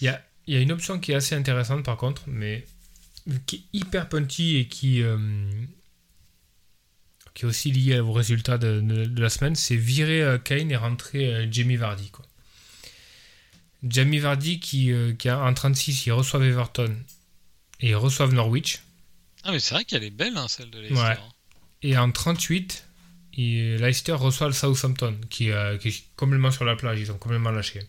[0.00, 2.64] Il y a, y a, une option qui est assez intéressante, par contre, mais
[3.46, 5.18] qui est hyper punchy et qui, euh,
[7.34, 10.76] qui est aussi liée aux résultats de, de, la semaine, c'est virer euh, Kane et
[10.76, 12.24] rentrer Jamie Vardy, quoi.
[13.82, 16.94] Jamie Vardy qui, qui a, en 36, ils reçoivent Everton
[17.80, 18.80] et ils reçoivent Norwich.
[19.44, 21.02] Ah, mais c'est vrai qu'elle est belle, hein, celle de Leicester.
[21.02, 21.18] Ouais.
[21.82, 22.84] Et en 38,
[23.36, 25.50] Leicester reçoit le Southampton, qui,
[25.80, 27.00] qui, est complètement sur la plage.
[27.00, 27.80] Ils ont complètement lâché.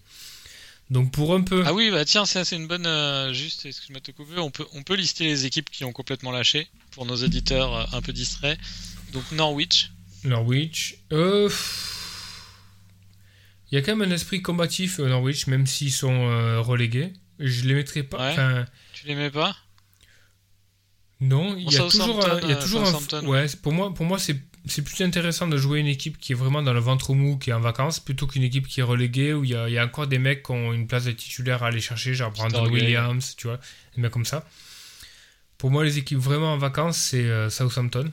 [0.90, 1.64] Donc pour un peu.
[1.66, 2.86] Ah oui, bah tiens, c'est une bonne.
[2.86, 4.40] Euh, juste, excuse-moi de te couper.
[4.40, 7.86] On peut, on peut lister les équipes qui ont complètement lâché pour nos éditeurs euh,
[7.92, 8.58] un peu distraits.
[9.12, 9.92] Donc Norwich.
[10.24, 10.96] Norwich.
[11.12, 11.50] Euh.
[13.70, 17.12] Il y a quand même un esprit combatif Norwich, même s'ils sont relégués.
[17.38, 18.34] Je les mettrai pas.
[18.34, 18.66] Ouais.
[18.94, 19.58] Tu les mets pas?
[21.20, 23.26] Non, il y a toujours, il y a toujours un.
[23.26, 24.40] Ouais, pour moi, pour moi c'est
[24.70, 27.50] c'est plus intéressant de jouer une équipe qui est vraiment dans le ventre mou, qui
[27.50, 30.20] est en vacances, plutôt qu'une équipe qui est reléguée, où il y, a, encore des
[30.20, 33.60] mecs qui ont une place de titulaire à aller chercher, genre Brandon Williams, tu vois,
[33.96, 34.48] des mecs comme ça.
[35.58, 38.12] Pour moi, les équipes vraiment en vacances, c'est euh, Southampton,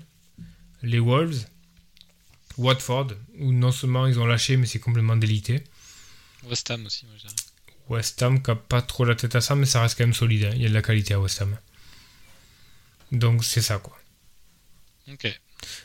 [0.82, 1.44] les Wolves,
[2.56, 3.08] Watford,
[3.40, 5.62] où non seulement ils ont lâché, mais c'est complètement délité.
[6.48, 7.16] West Ham aussi, moi
[7.88, 10.14] West Ham qui n'a pas trop la tête à ça, mais ça reste quand même
[10.14, 10.44] solide.
[10.44, 10.52] Hein.
[10.54, 11.54] Il y a de la qualité à West Ham.
[13.12, 13.96] Donc c'est ça, quoi.
[15.12, 15.40] Ok.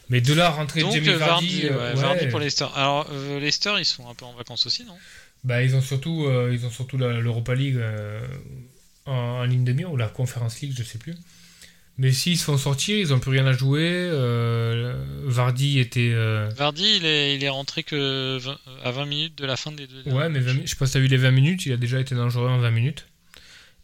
[0.09, 2.65] Mais de là rentrer Donc, Jamie Vardy, euh, Vardy, pour Leicester.
[2.75, 4.97] Alors euh, Leicester, ils sont un peu en vacances aussi, non?
[5.43, 7.79] Bah ils ont surtout, euh, ils ont surtout l'Europa League
[9.05, 11.15] en, ligne de mire ou la Conference League, je sais plus.
[11.97, 14.09] Mais s'ils se font sortir, ils n'ont plus rien à jouer.
[15.25, 16.13] Vardy était.
[16.55, 18.39] Vardy, il est, il est rentré que
[18.83, 20.11] à 20 minutes de la fin des deux.
[20.11, 22.15] Ouais, mais je sais pas si t'as vu les 20 minutes, il a déjà été
[22.15, 23.05] dangereux en 20 minutes.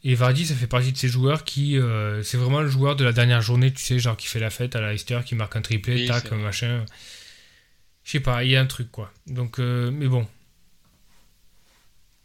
[0.07, 1.79] Et Vardy, ça fait partie de ces joueurs qui.
[1.79, 4.51] Euh, c'est vraiment le joueur de la dernière journée, tu sais, genre qui fait la
[4.51, 6.85] fête à la Leicester, qui marque un triplé, tac, machin.
[8.03, 9.11] Je sais pas, il y a un truc, quoi.
[9.25, 10.27] Donc, euh, mais bon.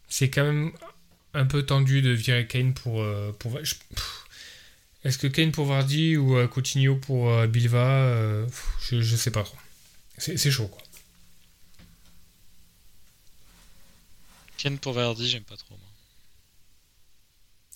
[0.07, 0.71] C'est quand même
[1.33, 3.01] un peu tendu de virer Kane pour.
[3.01, 8.45] Euh, pour Est-ce que Kane pour Vardy ou Coutinho pour Bilva
[8.79, 9.57] je, je sais pas trop.
[10.19, 10.83] C'est chaud, quoi.
[14.57, 15.79] Kane pour Vardy, j'aime pas trop.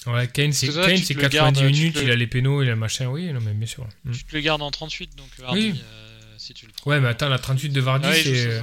[0.07, 3.39] Ouais, Kane, c'est 90 minutes, il a les pénaux, il a le machin, oui, non,
[3.41, 3.87] mais bien sûr.
[4.03, 4.11] Mm.
[4.11, 5.83] Tu te le gardes en 38, donc Vardy, oui.
[5.83, 6.91] euh, si tu le prends.
[6.91, 8.61] Ouais, mais attends, la 38 de Vardy, c'est.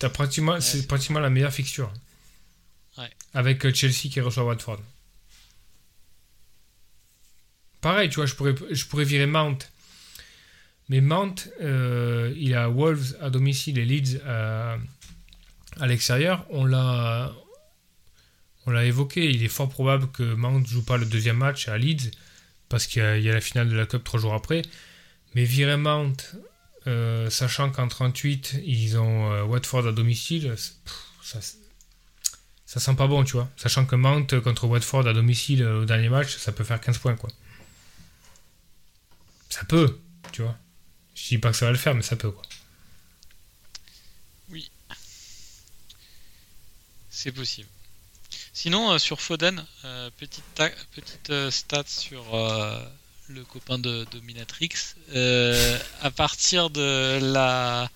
[0.00, 1.92] C'est pratiquement, c'est pratiquement la meilleure fixture.
[2.98, 3.10] Ouais.
[3.34, 4.80] Avec euh, Chelsea qui reçoit Watford.
[7.80, 9.58] Pareil, tu vois, je pourrais, je pourrais virer Mount.
[10.88, 14.76] Mais Mount, euh, il a Wolves à domicile et Leeds à,
[15.80, 16.46] à l'extérieur.
[16.50, 17.32] On l'a
[18.66, 21.68] on l'a évoqué, il est fort probable que Mount ne joue pas le deuxième match
[21.68, 22.10] à Leeds,
[22.68, 24.62] parce qu'il y, a la finale de la Cup trois jours après.
[25.34, 26.16] Mais virer Mount,
[26.86, 30.54] euh, sachant qu'en 38, ils ont euh, Watford à domicile,
[31.22, 31.40] ça,
[32.72, 33.50] ça sent pas bon, tu vois.
[33.56, 36.98] Sachant que Mount contre Watford à domicile euh, au dernier match, ça peut faire 15
[36.98, 37.30] points, quoi.
[39.50, 39.98] Ça peut,
[40.32, 40.56] tu vois.
[41.14, 42.42] Je dis pas que ça va le faire, mais ça peut, quoi.
[44.48, 44.70] Oui.
[47.10, 47.68] C'est possible.
[48.54, 50.44] Sinon, euh, sur Foden, euh, petite,
[50.94, 52.22] petite euh, stat sur
[53.28, 54.94] le copain de Dominatrix.
[56.02, 57.90] à partir de la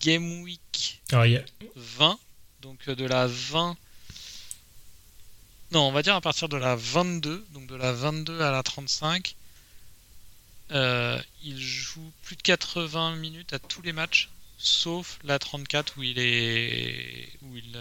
[0.00, 1.00] Game Week
[1.76, 2.18] 20,
[2.60, 3.76] donc de la 20.
[5.70, 8.64] Non, on va dire à partir de la 22, donc de la 22 à la
[8.64, 9.36] 35,
[10.70, 16.18] il joue plus de 80 minutes à tous les matchs, sauf la 34 où il
[16.18, 17.78] est où il,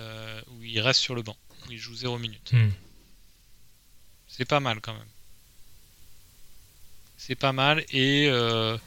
[0.51, 1.35] où il reste sur le banc
[1.69, 2.53] il joue 0 minutes.
[4.27, 5.07] C'est pas mal quand même.
[7.17, 8.77] C'est pas mal et il euh,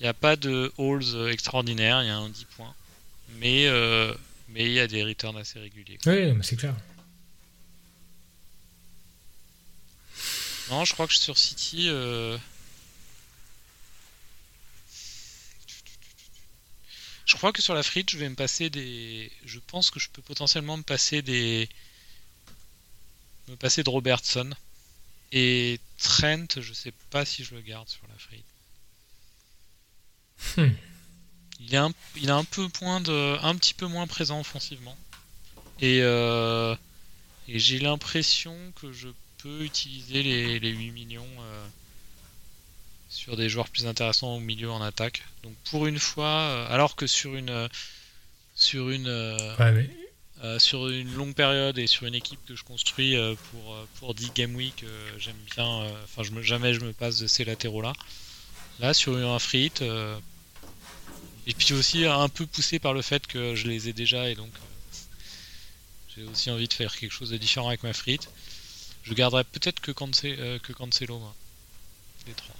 [0.00, 2.74] n'y a pas de halls extraordinaires, il y a un 10 points.
[3.38, 4.14] Mais euh,
[4.48, 5.98] mais il y a des returns assez réguliers.
[6.06, 6.74] Oui, mais c'est clair.
[10.70, 11.88] Non, je crois que sur City.
[11.88, 12.38] Euh,
[17.26, 19.30] je crois que sur la frite, je vais me passer des.
[19.44, 21.68] Je pense que je peux potentiellement me passer des
[23.50, 24.50] me passer de Robertson.
[25.32, 28.44] Et Trent, je sais pas si je le garde sur la free.
[30.56, 30.74] Hmm.
[31.60, 34.96] Il, est un, il a un peu point de, un petit peu moins présent offensivement.
[35.80, 36.74] Et, euh,
[37.48, 41.66] et j'ai l'impression que je peux utiliser les, les 8 millions euh,
[43.08, 45.22] sur des joueurs plus intéressants au milieu en attaque.
[45.42, 47.68] Donc pour une fois, euh, alors que sur une
[48.54, 49.08] sur une
[50.42, 53.84] euh, sur une longue période et sur une équipe que je construis euh, pour, euh,
[53.98, 54.84] pour 10 game week,
[55.18, 55.86] j'aime bien.
[56.04, 57.92] Enfin, jamais je me passe de ces latéraux là.
[58.94, 59.72] Sur un frit,
[61.46, 64.34] et puis aussi un peu poussé par le fait que je les ai déjà et
[64.34, 64.50] donc
[66.16, 68.30] j'ai aussi envie de faire quelque chose de différent avec ma frite.
[69.02, 71.34] Je garderai peut-être que, que Cancelo, moi.
[72.26, 72.56] Les trois.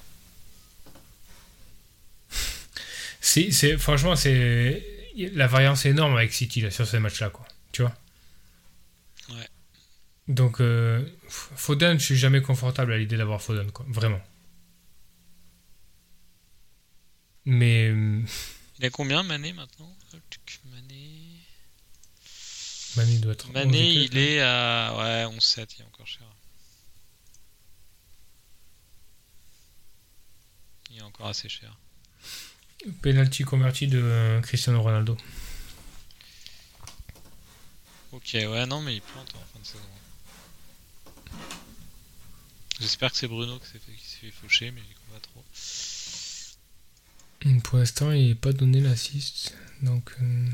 [3.20, 4.82] C'est, franchement, c'est
[5.16, 7.46] la variance est énorme avec City là, sur ces matchs-là, quoi.
[7.72, 7.94] Tu vois
[9.30, 9.48] Ouais.
[10.28, 13.84] Donc, euh, Foden, je suis jamais confortable à l'idée d'avoir Foden, quoi.
[13.88, 14.20] Vraiment.
[17.44, 17.88] Mais.
[17.88, 18.22] Euh,
[18.78, 19.96] il a combien Mané maintenant?
[20.70, 21.40] Mané.
[22.96, 23.52] Mané doit être.
[23.52, 24.94] Mané, il est à.
[24.96, 26.26] Ouais, 11-7, il est encore cher.
[30.90, 31.76] Il est encore assez cher.
[33.02, 35.16] Penalty converti de euh, Cristiano Ronaldo.
[38.12, 39.78] Ok, ouais, non, mais il plante en fin de saison.
[42.80, 43.78] J'espère que c'est Bruno qui s'est
[44.20, 45.44] fait, faucher, mais crois pas trop.
[47.62, 49.54] Pour l'instant, il n'est pas donné l'assist.
[49.82, 50.11] Donc.
[50.20, 50.48] Euh...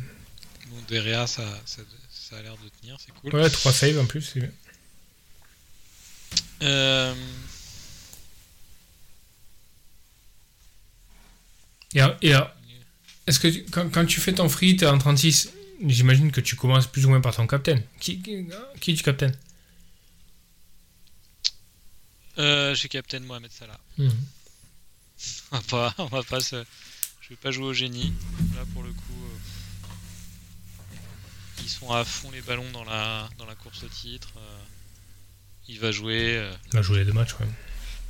[0.69, 3.35] Bon, Derea, ça, ça, ça, a l'air de tenir, c'est cool.
[3.35, 4.51] Ouais, 3 saves en plus, c'est bien.
[6.63, 7.15] Euh.
[11.95, 12.35] Et, et
[13.27, 15.53] est-ce que quand, quand, tu fais ton free, t'es en 36,
[15.85, 17.79] j'imagine que tu commences plus ou moins par ton captain.
[18.01, 18.47] Qui, qui,
[18.81, 19.33] qui est du captain
[22.39, 23.81] euh, J'ai captain Mohamed Salah.
[23.99, 24.09] Mmh.
[25.53, 26.65] on, va pas, on va pas se...
[27.27, 28.13] Je vais pas jouer au génie.
[28.55, 29.39] Là, pour le coup, euh,
[31.61, 34.29] ils sont à fond les ballons dans la, dans la course au titre.
[34.37, 34.59] Euh,
[35.67, 36.37] il va jouer.
[36.37, 37.49] Euh, il va jouer les deux matchs, ouais.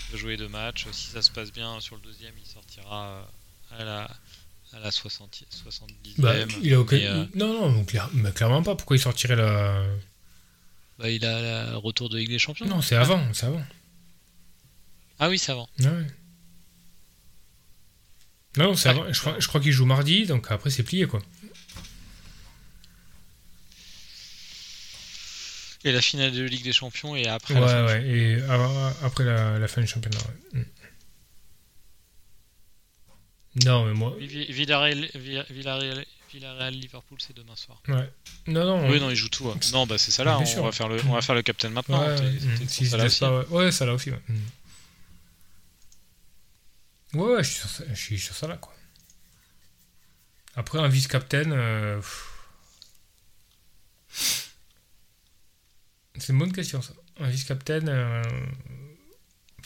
[0.09, 0.87] Il va jouer deux matchs.
[0.93, 3.27] Si ça se passe bien sur le deuxième, il sortira
[3.71, 4.11] à la,
[4.73, 5.87] à la 60, 70e.
[6.19, 7.29] Bah, il a aucun...
[7.35, 8.75] Non, non, mais clairement pas.
[8.75, 9.85] Pourquoi il sortirait la.
[10.99, 12.67] Bah, il a le retour de Ligue des Champions.
[12.67, 13.63] Non, c'est avant, c'est avant.
[15.19, 15.69] Ah oui, c'est avant.
[15.81, 16.07] Ouais.
[18.57, 19.11] Non, c'est avant.
[19.13, 21.23] Je crois, je crois qu'il joue mardi, donc après c'est plié quoi.
[25.85, 28.43] Et la finale de Ligue des Champions et après ouais, la fin ouais, et
[29.05, 30.19] après la, fin du championnat.
[30.53, 30.63] Mm.
[33.65, 34.15] Non, mais moi.
[34.19, 37.81] Villarreal, Villarreal, Villarreal Liverpool, c'est demain soir.
[37.89, 38.11] Ouais.
[38.47, 38.89] Non, non.
[38.91, 39.49] Oui, non, il joue tout.
[39.49, 39.59] Hein.
[39.73, 40.39] Non, bah c'est ça là.
[40.39, 42.01] On va, faire le, on va faire le captain maintenant.
[42.01, 42.69] Ouais, mm.
[42.69, 43.21] si ça, là aussi.
[43.21, 43.73] Pas, ouais.
[43.73, 44.11] ça là aussi.
[44.11, 44.21] Ouais.
[47.15, 48.75] Ouais, je, suis sur, je suis sur ça là, quoi.
[50.55, 51.51] Après, un vice-captain.
[51.53, 52.01] Euh,
[56.19, 56.93] c'est une bonne question, ça.
[57.21, 57.87] Un vice-captain.
[57.89, 58.23] Euh,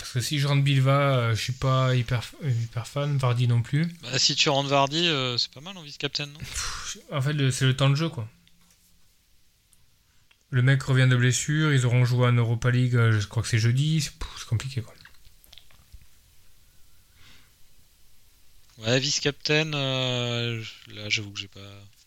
[0.00, 3.16] parce que si je rentre Bilva, euh, je suis pas hyper, hyper fan.
[3.18, 3.86] Vardy non plus.
[4.02, 6.40] Bah, si tu rentres Vardy, c'est pas mal en vice-captain, non?
[7.12, 8.28] En fait, c'est le temps de jeu, quoi.
[10.50, 13.60] Le mec revient de blessure, ils auront joué en Europa League, je crois que c'est
[13.60, 14.12] jeudi, c'est
[14.48, 14.94] compliqué, quoi.
[18.86, 20.62] Ouais, vice-captain, euh,
[20.94, 21.60] là j'avoue que j'ai pas.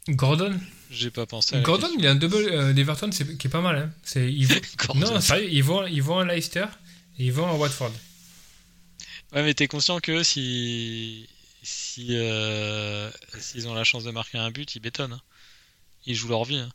[0.09, 0.59] Gordon?
[0.89, 3.77] J'ai pas pensé à Gordon, il a un double euh, d'Everton qui est pas mal.
[3.77, 3.91] Hein.
[4.03, 4.95] C'est, ils vont...
[4.95, 6.65] non, sérieux, ils vont, ils vont à Leicester?
[7.19, 7.93] Et ils vont à Watford.
[9.33, 11.27] Ouais, mais t'es conscient que si.
[11.63, 12.07] Si.
[12.11, 13.09] Euh,
[13.39, 15.13] s'ils ont la chance de marquer un but, ils bétonnent.
[15.13, 15.21] Hein.
[16.05, 16.57] Ils jouent leur vie.
[16.57, 16.69] Hein.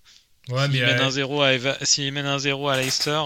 [0.49, 1.77] Ouais, s'ils, mènent un 0 à Eva...
[1.85, 3.21] s'ils mènent un 0 à Leicester,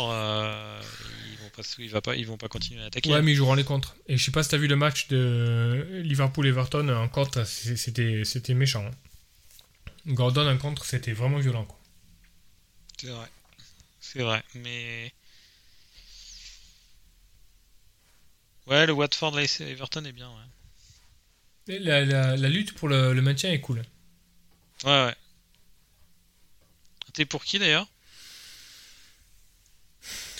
[1.54, 3.12] parce qu'ils pas, ils vont pas continuer à attaquer.
[3.12, 3.96] Ouais, mais ils joueront les contres.
[4.08, 8.54] Et je sais pas si t'as vu le match de Liverpool-Everton en contre, c'était, c'était
[8.54, 8.84] méchant.
[8.86, 8.94] Hein.
[10.06, 11.64] Gordon en contre, c'était vraiment violent.
[11.64, 11.78] Quoi.
[12.98, 13.28] C'est vrai.
[14.00, 15.12] C'est vrai, mais.
[18.66, 21.78] Ouais, le Watford Everton est bien, ouais.
[21.78, 23.82] La, la, la, lutte pour le, le, maintien est cool.
[24.84, 25.14] Ouais, ouais.
[27.12, 27.86] T'es pour qui d'ailleurs?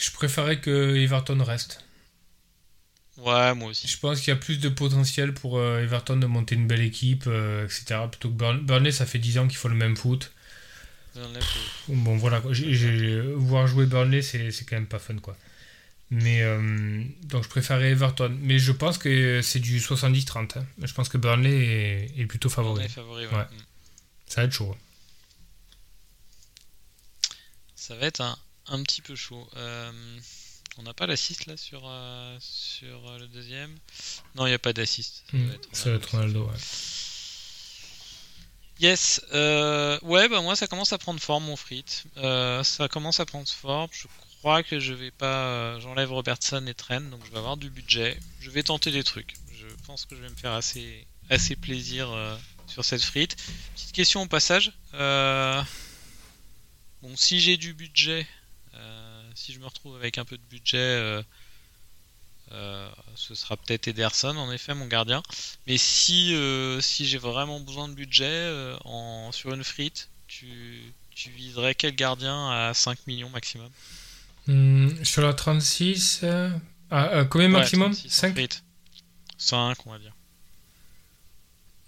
[0.01, 1.85] Je préférais que Everton reste.
[3.19, 3.87] Ouais, moi aussi.
[3.87, 6.81] Je pense qu'il y a plus de potentiel pour euh, Everton de monter une belle
[6.81, 8.01] équipe, euh, etc.
[8.11, 10.33] Plutôt que Burnley, ça fait 10 ans qu'ils font le même foot.
[11.89, 12.43] Bon, voilà.
[13.37, 15.37] voir jouer Burnley, c'est quand même pas fun, quoi.
[16.15, 18.37] Mais euh, donc je préférais Everton.
[18.43, 20.59] Mais je pense que c'est du 70-30.
[20.59, 20.67] Hein.
[20.83, 22.87] Je pense que Burnley est, plutôt favori.
[22.87, 23.47] favori ouais.
[24.27, 24.77] Ça va être chaud.
[27.75, 28.37] Ça va être un,
[28.67, 29.49] un petit peu chaud.
[29.57, 29.91] Euh,
[30.77, 33.75] on n'a pas l'assist là sur, euh, sur le deuxième?
[34.35, 35.25] Non, il n'y a pas d'assist.
[35.73, 36.59] Ça, va être Ronaldo, ouais.
[38.81, 41.87] Yes, ouais, bah moi ça commence à prendre forme mon frit.
[42.17, 43.89] ça commence à prendre forme.
[43.93, 44.32] Je crois
[44.69, 45.79] que je vais pas.
[45.81, 48.19] J'enlève Robertson et Trent, donc je vais avoir du budget.
[48.41, 49.35] Je vais tenter des trucs.
[49.53, 52.09] Je pense que je vais me faire assez, assez plaisir
[52.67, 53.37] sur cette frite.
[53.75, 54.73] Petite question au passage.
[54.93, 55.65] Bon,
[57.17, 58.27] si j'ai du budget,
[59.35, 61.23] si je me retrouve avec un peu de budget, euh,
[62.53, 65.23] euh, ce sera peut-être Ederson, en effet, mon gardien.
[65.67, 71.31] Mais si, euh, si j'ai vraiment besoin de budget en, sur une frite, tu, tu
[71.31, 73.71] viserais quel gardien à 5 millions maximum?
[74.47, 76.25] Hmm, Sur la 36,
[76.91, 78.37] ah, combien maximum 5
[79.39, 80.15] 5, on va dire.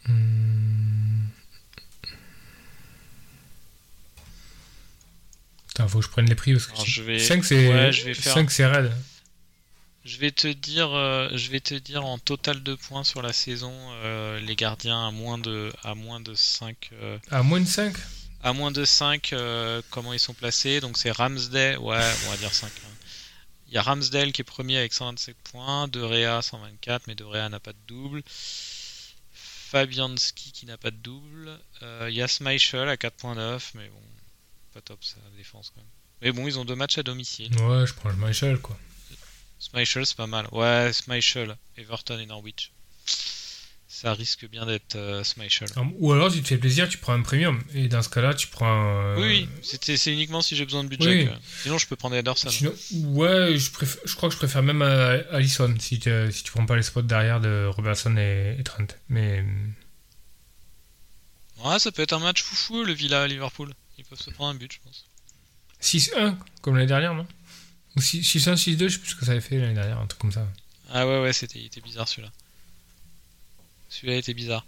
[0.06, 1.28] Hmm.
[5.68, 7.18] Putain, faut que je prenne les prix parce que je vais...
[7.18, 8.50] 5 c'est ouais, faire...
[8.50, 8.92] c'est raide.
[10.04, 13.32] Je vais te dire, euh, je vais te dire en total de points sur la
[13.32, 16.90] saison, euh, les gardiens à moins de, à moins de 5.
[16.92, 17.94] Euh, à moins de 5
[18.44, 19.34] À moins de 5,
[19.90, 20.80] comment ils sont placés.
[20.80, 22.68] Donc c'est Ramsdale, ouais, on va dire 5.
[22.68, 22.88] Hein.
[23.68, 27.24] Il y a Ramsdale qui est premier avec 127 points, De Rea 124, mais De
[27.24, 28.22] Rea n'a pas de double.
[29.32, 31.58] Fabianski qui n'a pas de double.
[31.80, 34.02] Il y a à 4.9, mais bon,
[34.74, 35.90] pas top sa défense quand même.
[36.20, 37.50] Mais bon, ils ont deux matchs à domicile.
[37.62, 38.78] Ouais, je prends le Schmeichel quoi.
[39.58, 40.46] Schmeichel, c'est pas mal.
[40.52, 42.70] Ouais, Schmeichel, Everton et Norwich.
[43.94, 45.22] Ça risque bien d'être euh,
[46.00, 47.62] Ou alors, si tu te fais plaisir, tu prends un premium.
[47.74, 49.14] Et dans ce cas-là, tu prends.
[49.14, 51.30] Euh, oui, c'est uniquement si j'ai besoin de budget.
[51.62, 52.48] Sinon, je peux prendre Ederson.
[52.92, 53.70] ouais, je,
[54.04, 57.02] je crois que je préfère même euh, Allison si, si tu prends pas les spots
[57.02, 58.88] derrière de Robertson et, Trent.
[59.08, 59.44] Mais.
[61.64, 63.72] Ouais, ça peut être un match foufou, le Villa Liverpool.
[63.96, 65.04] Ils peuvent se prendre un but, je pense.
[65.80, 67.28] 6-1, comme l'année dernière, non?
[67.94, 70.20] Ou 6-1, 6-2, je sais plus ce que ça avait fait l'année dernière, un truc
[70.20, 70.48] comme ça.
[70.92, 72.32] Ah ouais, ouais, c'était, il était bizarre celui-là.
[73.94, 74.66] Celui-là était bizarre.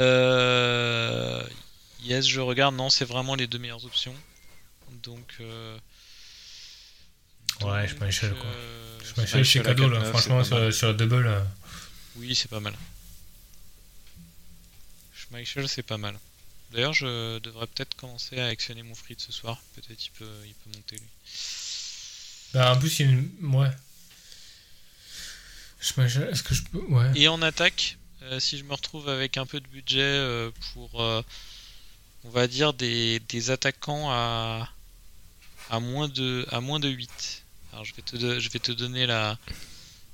[0.00, 1.42] Euh...
[2.02, 2.74] Yes, je regarde.
[2.74, 4.14] Non, c'est vraiment les deux meilleures options.
[5.02, 5.36] Donc.
[5.40, 5.78] Euh...
[7.62, 8.50] Ouais, je prends échelle quoi.
[8.50, 8.98] Euh...
[9.02, 10.04] Je prends échelle chez cadeau là.
[10.04, 11.26] Franchement, sur, sur, le double.
[11.26, 11.40] Euh...
[12.16, 12.74] Oui, c'est pas mal.
[15.14, 16.18] Schmeichel, c'est pas mal.
[16.72, 19.62] D'ailleurs, je devrais peut-être commencer à actionner mon free ce soir.
[19.74, 21.08] Peut-être il peut, il peut monter lui.
[22.52, 23.30] Bah, en plus, il y a une.
[23.54, 23.70] Ouais.
[25.80, 26.84] Est-ce que je peux.
[26.88, 27.10] Ouais.
[27.14, 27.96] Et en attaque,
[28.40, 31.00] si je me retrouve avec un peu de budget euh, pour.
[31.00, 31.22] Euh,
[32.24, 34.68] on va dire des, des, attaquants à.
[35.68, 37.42] À moins, de, à moins de 8.
[37.72, 39.38] Alors je vais te, je vais te donner la.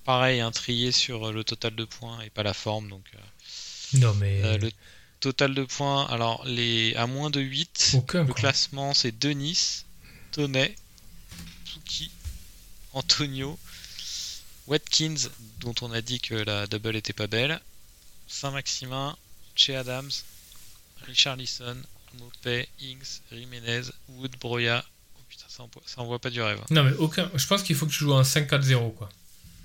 [0.04, 2.88] Pareil, un trier sur le total de points et pas la forme.
[2.88, 3.04] Donc,
[3.94, 4.58] non, mais.
[4.58, 4.70] le
[5.20, 9.84] total de points, alors les à moins de 8, le classement c'est Denis,
[10.32, 10.74] Tonnet,
[11.64, 12.10] Tuki,
[12.92, 13.56] Antonio,
[14.66, 15.28] Watkins,
[15.60, 17.60] dont on a dit que la double était pas belle,
[18.32, 19.16] Saint-Maximin,
[19.54, 20.24] Che Adams,
[21.06, 21.76] Richard Lisson,
[22.18, 24.82] Mopé, Ings, Jiménez, Wood, Broya.
[25.16, 26.60] Oh putain, ça envoie, pas du rêve.
[26.70, 27.30] Non, mais aucun.
[27.34, 29.10] Je pense qu'il faut que tu joues un 5-4-0, quoi.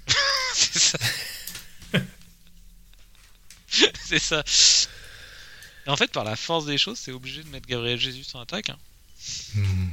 [0.53, 0.97] c'est ça.
[4.05, 4.43] c'est ça.
[5.85, 8.41] Et en fait, par la force des choses, c'est obligé de mettre Gabriel Jesus en
[8.41, 8.69] attaque.
[8.69, 8.77] Hein.
[9.55, 9.89] Hmm.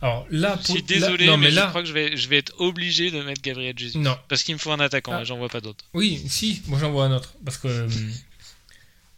[0.00, 0.66] Alors là, pour...
[0.66, 1.64] je suis désolé, non, mais, là...
[1.64, 3.98] je crois que je vais, je vais être obligé de mettre Gabriel Jesus.
[3.98, 4.16] Non.
[4.28, 5.24] Parce qu'il me faut un attaquant, ah.
[5.24, 5.84] j'en vois pas d'autre.
[5.94, 7.34] Oui, si, moi j'en vois un autre.
[7.44, 7.88] Parce que euh,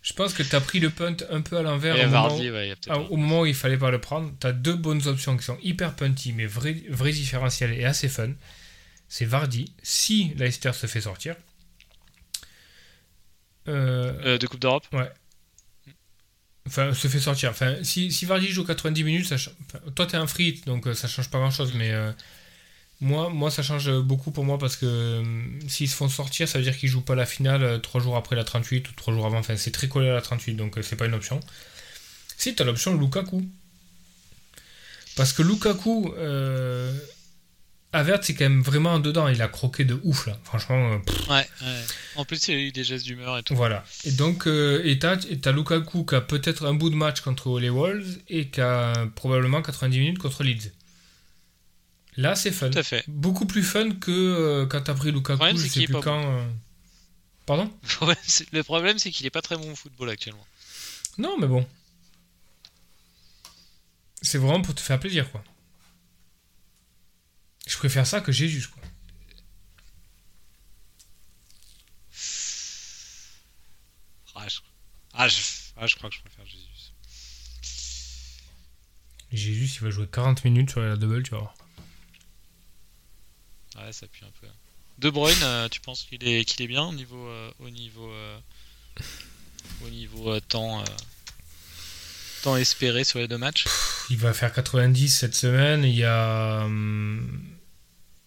[0.03, 3.09] je pense que tu as pris le punt un peu à l'envers au, moment...
[3.11, 4.33] au moment où il fallait pas le prendre.
[4.41, 8.09] Tu as deux bonnes options qui sont hyper punty, mais vrai, vrai différentiel et assez
[8.09, 8.31] fun.
[9.09, 11.35] C'est Vardy, si Leicester se fait sortir.
[13.69, 14.13] Euh...
[14.25, 14.87] Euh, de Coupe d'Europe?
[14.93, 15.11] Ouais.
[16.71, 17.51] Enfin, se fait sortir.
[17.51, 19.35] Enfin, si, si joue 90 minutes,
[19.97, 22.13] toi t'es un free, donc euh, ça change pas grand chose, mais euh,
[23.01, 25.25] moi, moi ça change beaucoup pour moi parce que euh,
[25.67, 28.37] s'ils se font sortir, ça veut dire qu'ils jouent pas la finale 3 jours après
[28.37, 29.39] la 38 ou 3 jours avant.
[29.39, 31.41] Enfin, c'est très collé à la 38, donc c'est pas une option.
[32.39, 33.45] Si t'as l'option Lukaku.
[35.17, 36.15] Parce que Lukaku,
[37.93, 39.27] Avert, c'est quand même vraiment en dedans.
[39.27, 40.39] Il a croqué de ouf, là.
[40.45, 40.93] Franchement.
[40.93, 41.47] Euh, ouais,
[42.15, 43.57] En plus, il a eu des gestes d'humeur et tout.
[43.57, 43.85] Voilà.
[44.05, 45.17] Et donc, euh, et t'as,
[45.51, 49.61] Lukaku qui a peut-être un bout de match contre les Wolves et qui a probablement
[49.61, 50.71] 90 minutes contre Leeds.
[52.17, 52.71] Là, c'est fun.
[52.71, 53.05] Tout à fait.
[53.09, 56.47] Beaucoup plus fun que euh, quand t'as pris Lukaku, je sais plus quand.
[57.47, 57.69] Pardon?
[58.53, 60.47] Le problème, c'est qu'il est pas très bon au football actuellement.
[61.19, 61.67] Non, mais bon.
[64.23, 65.43] C'est vraiment pour te faire plaisir, quoi.
[67.71, 68.83] Je préfère ça que Jésus, quoi.
[74.35, 74.59] Ah je...
[75.15, 75.29] Ah,
[75.77, 75.95] ah, je...
[75.95, 76.67] crois que je préfère Jésus.
[79.31, 81.55] Jésus, il va jouer 40 minutes sur la double, tu vois.
[83.77, 84.49] Ouais, ça pue un peu.
[84.99, 88.11] De Bruyne, euh, tu penses qu'il est, qu'il est bien au niveau, euh, au niveau,
[88.11, 88.39] euh,
[89.87, 90.83] au niveau temps,
[92.43, 93.67] temps espéré sur les deux matchs?
[94.11, 95.85] Il va faire 90 cette semaine.
[95.85, 96.63] Il y a.
[96.65, 97.50] Hum,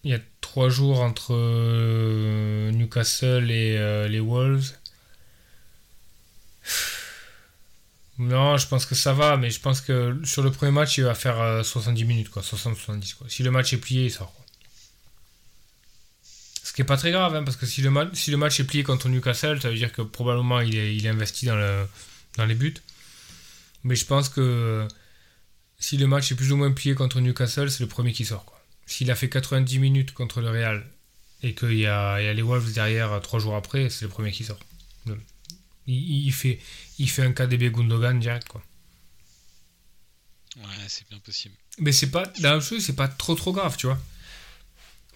[0.04, 4.72] il y a trois jours entre euh, Newcastle et euh, les Wolves.
[8.16, 11.02] Non, je pense que ça va, mais je pense que sur le premier match, il
[11.02, 13.16] va faire 70 euh, minutes, quoi, 60-70.
[13.16, 13.26] Quoi.
[13.28, 14.32] Si le match est plié, il sort.
[16.62, 19.08] Ce qui n'est pas très grave, hein, parce que si le, match est plié contre
[19.08, 21.88] Newcastle, ça veut dire que probablement il est, investi dans, le,
[22.36, 22.76] dans les buts.
[23.82, 24.86] Mais je pense que
[25.80, 28.53] si le match est plus ou moins plié contre Newcastle, c'est le premier qui sort.
[28.86, 30.86] S'il a fait 90 minutes contre le Real
[31.42, 34.58] et qu'il y, a les Wolves derrière trois jours après, c'est le premier qui sort.
[35.86, 36.58] Il, fait,
[36.98, 38.62] il fait un KDB Gundogan direct, quoi.
[40.56, 41.54] Ouais, c'est bien possible.
[41.78, 43.98] Mais c'est pas, dans le c'est pas trop trop grave, tu vois.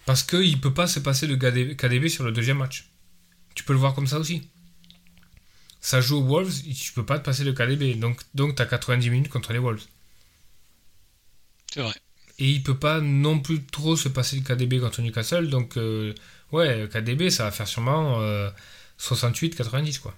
[0.05, 2.89] Parce qu'il peut pas se passer de KDB sur le deuxième match.
[3.55, 4.47] Tu peux le voir comme ça aussi.
[5.81, 7.95] Ça joue aux Wolves, tu peux pas te passer de KDB.
[7.95, 9.85] Donc, donc tu as 90 minutes contre les Wolves.
[11.73, 11.95] C'est vrai.
[12.39, 15.49] Et il peut pas non plus trop se passer de KDB contre Newcastle.
[15.49, 16.15] Donc, euh,
[16.53, 18.19] ouais, KDB, ça va faire sûrement
[18.97, 20.17] 68-90, euh, quoi.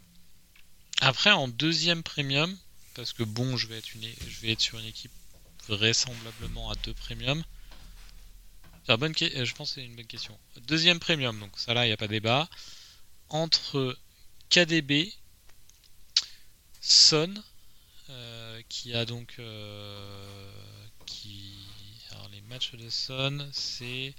[1.01, 2.55] Après, en deuxième premium,
[2.93, 5.11] parce que bon, je vais être, une, je vais être sur une équipe
[5.67, 7.43] vraisemblablement à deux premium.
[8.87, 10.37] Bonne euh, je pense que c'est une bonne question.
[10.67, 12.49] Deuxième premium, donc ça là, il n'y a pas débat.
[13.29, 13.97] Entre
[14.49, 15.11] KDB,
[16.81, 17.33] Son,
[18.69, 19.39] qui a donc.
[22.51, 24.13] Matchs de Son, c'est.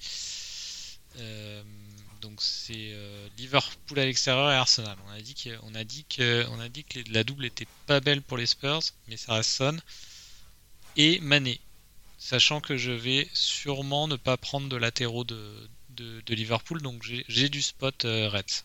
[2.21, 2.97] donc c'est
[3.39, 4.97] Liverpool à l'extérieur et Arsenal.
[5.07, 9.63] On a dit que, la double était pas belle pour les Spurs, mais ça reste
[10.97, 11.61] et Mané
[12.23, 17.49] sachant que je vais sûrement ne pas prendre de latéraux de, de, Liverpool, donc j'ai
[17.49, 18.65] du spot euh, Reds.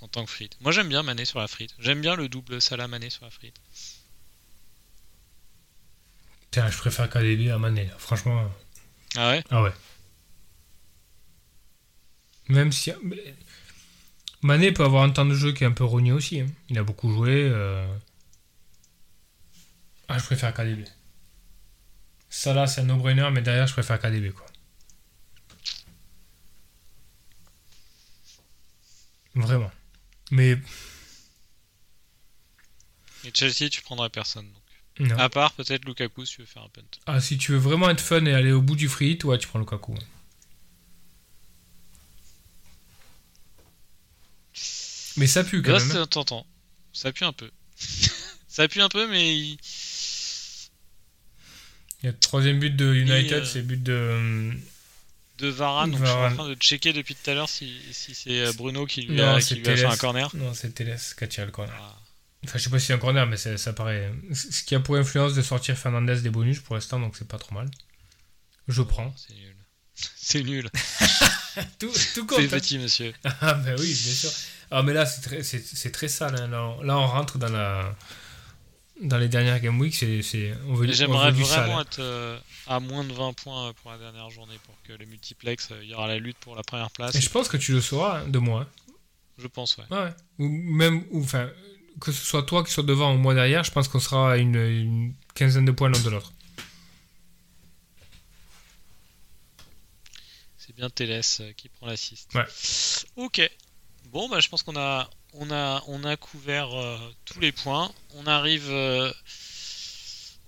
[0.00, 0.56] En tant que frite.
[0.60, 1.74] Moi j'aime bien Mané sur la frite.
[1.78, 3.54] J'aime bien le double Salah Mané sur la frite.
[6.52, 8.48] Tiens, je préfère KDB à Mané, franchement.
[9.16, 9.42] Ah ouais?
[9.50, 9.72] Ah ouais.
[12.48, 12.92] Même si.
[14.42, 16.40] Mané peut avoir un temps de jeu qui est un peu rogné aussi.
[16.40, 16.46] Hein.
[16.68, 17.48] Il a beaucoup joué.
[17.50, 17.86] Euh,
[20.08, 20.84] ah, je préfère KDB.
[22.28, 24.46] Ça là, c'est un no-brainer, mais derrière, je préfère KDB, quoi.
[29.34, 29.70] Vraiment.
[30.30, 30.58] Mais.
[33.24, 34.52] Et Chelsea, tu prendrais personne.
[34.52, 34.61] Donc.
[34.98, 35.18] Non.
[35.18, 36.82] À part peut-être Lukaku si tu veux faire un punt.
[37.06, 39.48] Ah, si tu veux vraiment être fun et aller au bout du free ouais, tu
[39.48, 39.94] prends Lukaku.
[45.16, 45.90] Mais ça pue quand même.
[45.90, 46.42] Hein.
[46.92, 47.50] Ça pue un peu.
[48.48, 49.36] ça pue un peu, mais
[52.02, 54.52] il y a le troisième but de United, euh, c'est le but de.
[55.38, 58.14] De Varane, donc je suis en train de checker depuis tout à l'heure si, si
[58.14, 60.28] c'est euh, Bruno qui lui, a, qui lui a, fait un corner.
[60.36, 61.74] Non, c'est Teles qui a tiré le corner.
[61.76, 62.01] Ah.
[62.44, 64.12] Enfin, je sais pas si c'est un corner, mais ça paraît.
[64.32, 67.38] Ce qui a pour influence de sortir Fernandez des bonus pour l'instant, donc c'est pas
[67.38, 67.70] trop mal.
[68.68, 69.14] Je prends.
[69.16, 69.56] C'est nul.
[70.16, 70.70] C'est nul.
[71.78, 72.38] tout, tout compte.
[72.38, 72.58] C'est hein.
[72.58, 73.12] petit, monsieur.
[73.24, 74.30] ah, ben oui, bien sûr.
[74.70, 76.34] Ah, mais là, c'est très, très sale.
[76.40, 76.48] Hein.
[76.48, 77.94] Là, on rentre dans la
[79.02, 83.12] dans les dernières Game Week, c'est, on veut, J'aimerais vraiment être euh, à moins de
[83.12, 86.18] 20 points pour la dernière journée pour que les multiplex, euh, il y aura la
[86.18, 87.14] lutte pour la première place.
[87.14, 88.66] Et je pense que tu le sauras hein, de moi.
[89.38, 89.84] Je pense, ouais.
[89.90, 90.10] ouais.
[90.38, 91.50] Ou même, ou, enfin,
[92.00, 94.36] que ce soit toi qui sois devant ou moi derrière, je pense qu'on sera à
[94.36, 96.32] une, quinzaine de points l'un de l'autre.
[100.58, 102.32] C'est bien Télès euh, qui prend l'assist.
[102.34, 102.46] Ouais.
[103.16, 103.50] Ok.
[104.12, 107.90] Bon, bah, je pense qu'on a, on a, on a couvert euh, tous les points.
[108.14, 109.10] On arrive, euh,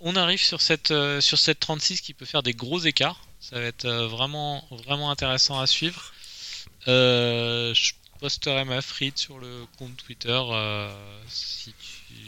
[0.01, 3.27] on arrive sur cette, euh, sur cette 36 qui peut faire des gros écarts.
[3.41, 6.13] Ça va être vraiment, vraiment intéressant à suivre.
[6.87, 10.41] je posterai ma frite sur le compte Twitter
[11.29, 11.75] si,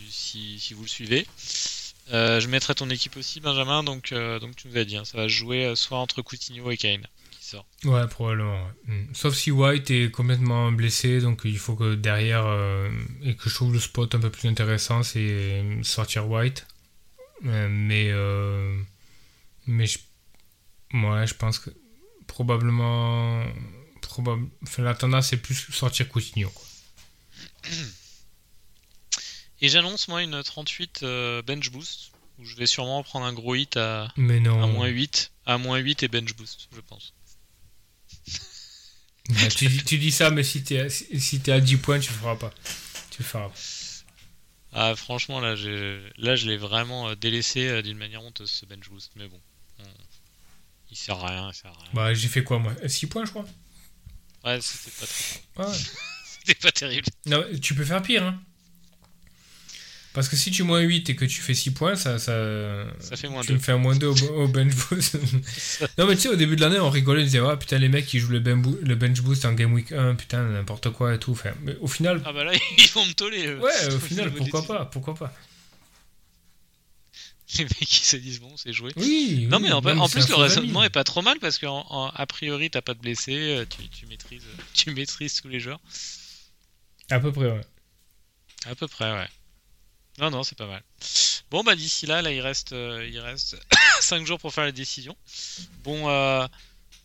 [0.09, 1.27] si, si, vous le suivez.
[2.11, 3.83] je mettrai ton équipe aussi, Benjamin.
[3.83, 7.07] Donc, donc tu nous as dit, ça va jouer soit entre Coutinho et Kane.
[7.85, 8.69] Ouais, probablement.
[8.87, 9.05] Hmm.
[9.13, 12.91] Sauf si White est complètement blessé, donc il faut que derrière, euh,
[13.23, 16.67] et que je trouve le spot un peu plus intéressant, c'est sortir White.
[17.45, 18.77] Euh, mais, euh,
[19.67, 19.99] mais je,
[20.95, 21.71] ouais, je pense que
[22.27, 23.45] probablement,
[24.23, 24.49] probable,
[24.79, 26.53] la tendance c'est plus sortir Coutinho.
[29.63, 31.05] Et j'annonce moi une 38
[31.47, 34.63] bench boost où je vais sûrement prendre un gros hit à, mais non.
[34.63, 37.15] à moins 8, à moins 8 et bench boost, je pense.
[39.57, 42.37] tu, tu, dis ça, mais si t'es si es à 10 points, tu le feras
[42.37, 42.53] pas.
[43.11, 43.51] Tu le feras
[44.73, 45.55] Ah, franchement, là,
[46.19, 49.13] là je l'ai vraiment euh, délaissé euh, d'une manière honteuse ce bench boost.
[49.17, 49.41] Mais bon,
[50.91, 51.51] il sert à rien.
[51.51, 51.91] Il sert à rien.
[51.95, 52.75] Bah, j'ai fait quoi, moi?
[52.87, 53.47] 6 points, je crois.
[54.47, 55.69] Ouais, c'était pas très.
[55.69, 55.79] Ouais.
[56.39, 57.09] c'était pas terrible.
[57.27, 58.41] Non, tu peux faire pire, hein.
[60.17, 62.33] Parce que si tu moins 8 et que tu fais 6 points, ça, ça,
[63.01, 65.19] ça fait moins tu me fais un moins 2 au, bench boost.
[65.99, 67.91] non, mais tu sais, au début de l'année, on rigolait, on disait, ah putain, les
[67.91, 71.33] mecs qui jouent le, bench boost en game week 1, putain, n'importe quoi et tout.
[71.33, 72.23] Enfin, mais au final.
[72.25, 73.57] Ah bah là, ils vont me toller.
[73.57, 75.35] Ouais, au final, pourquoi pas, pourquoi pas.
[77.59, 78.93] Les mecs qui se disent, bon, c'est joué.
[78.97, 79.47] Oui.
[79.49, 82.95] Non, mais en, plus, le raisonnement est pas trop mal parce qu'a priori, t'as pas
[82.95, 84.43] de blessé, euh, tu, tu, maîtrises,
[84.75, 85.81] tu maîtrises tous les joueurs.
[87.11, 87.65] À peu près, ouais.
[88.67, 89.29] À peu près, ouais.
[90.19, 90.83] Non, non, c'est pas mal.
[91.51, 93.57] Bon, bah d'ici là, là, il reste, euh, il reste
[94.01, 95.17] 5 jours pour faire la décision.
[95.85, 96.47] Bon, euh,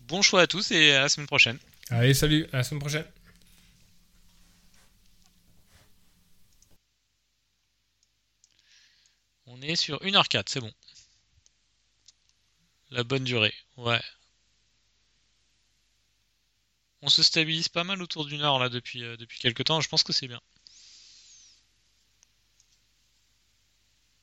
[0.01, 1.59] bon choix à tous et à la semaine prochaine.
[1.89, 3.05] Allez, salut, à la semaine prochaine.
[9.61, 10.73] On est sur 1h04, c'est bon.
[12.89, 14.01] La bonne durée, ouais.
[17.03, 19.87] On se stabilise pas mal autour d'une heure là depuis, euh, depuis quelques temps, je
[19.87, 20.41] pense que c'est bien.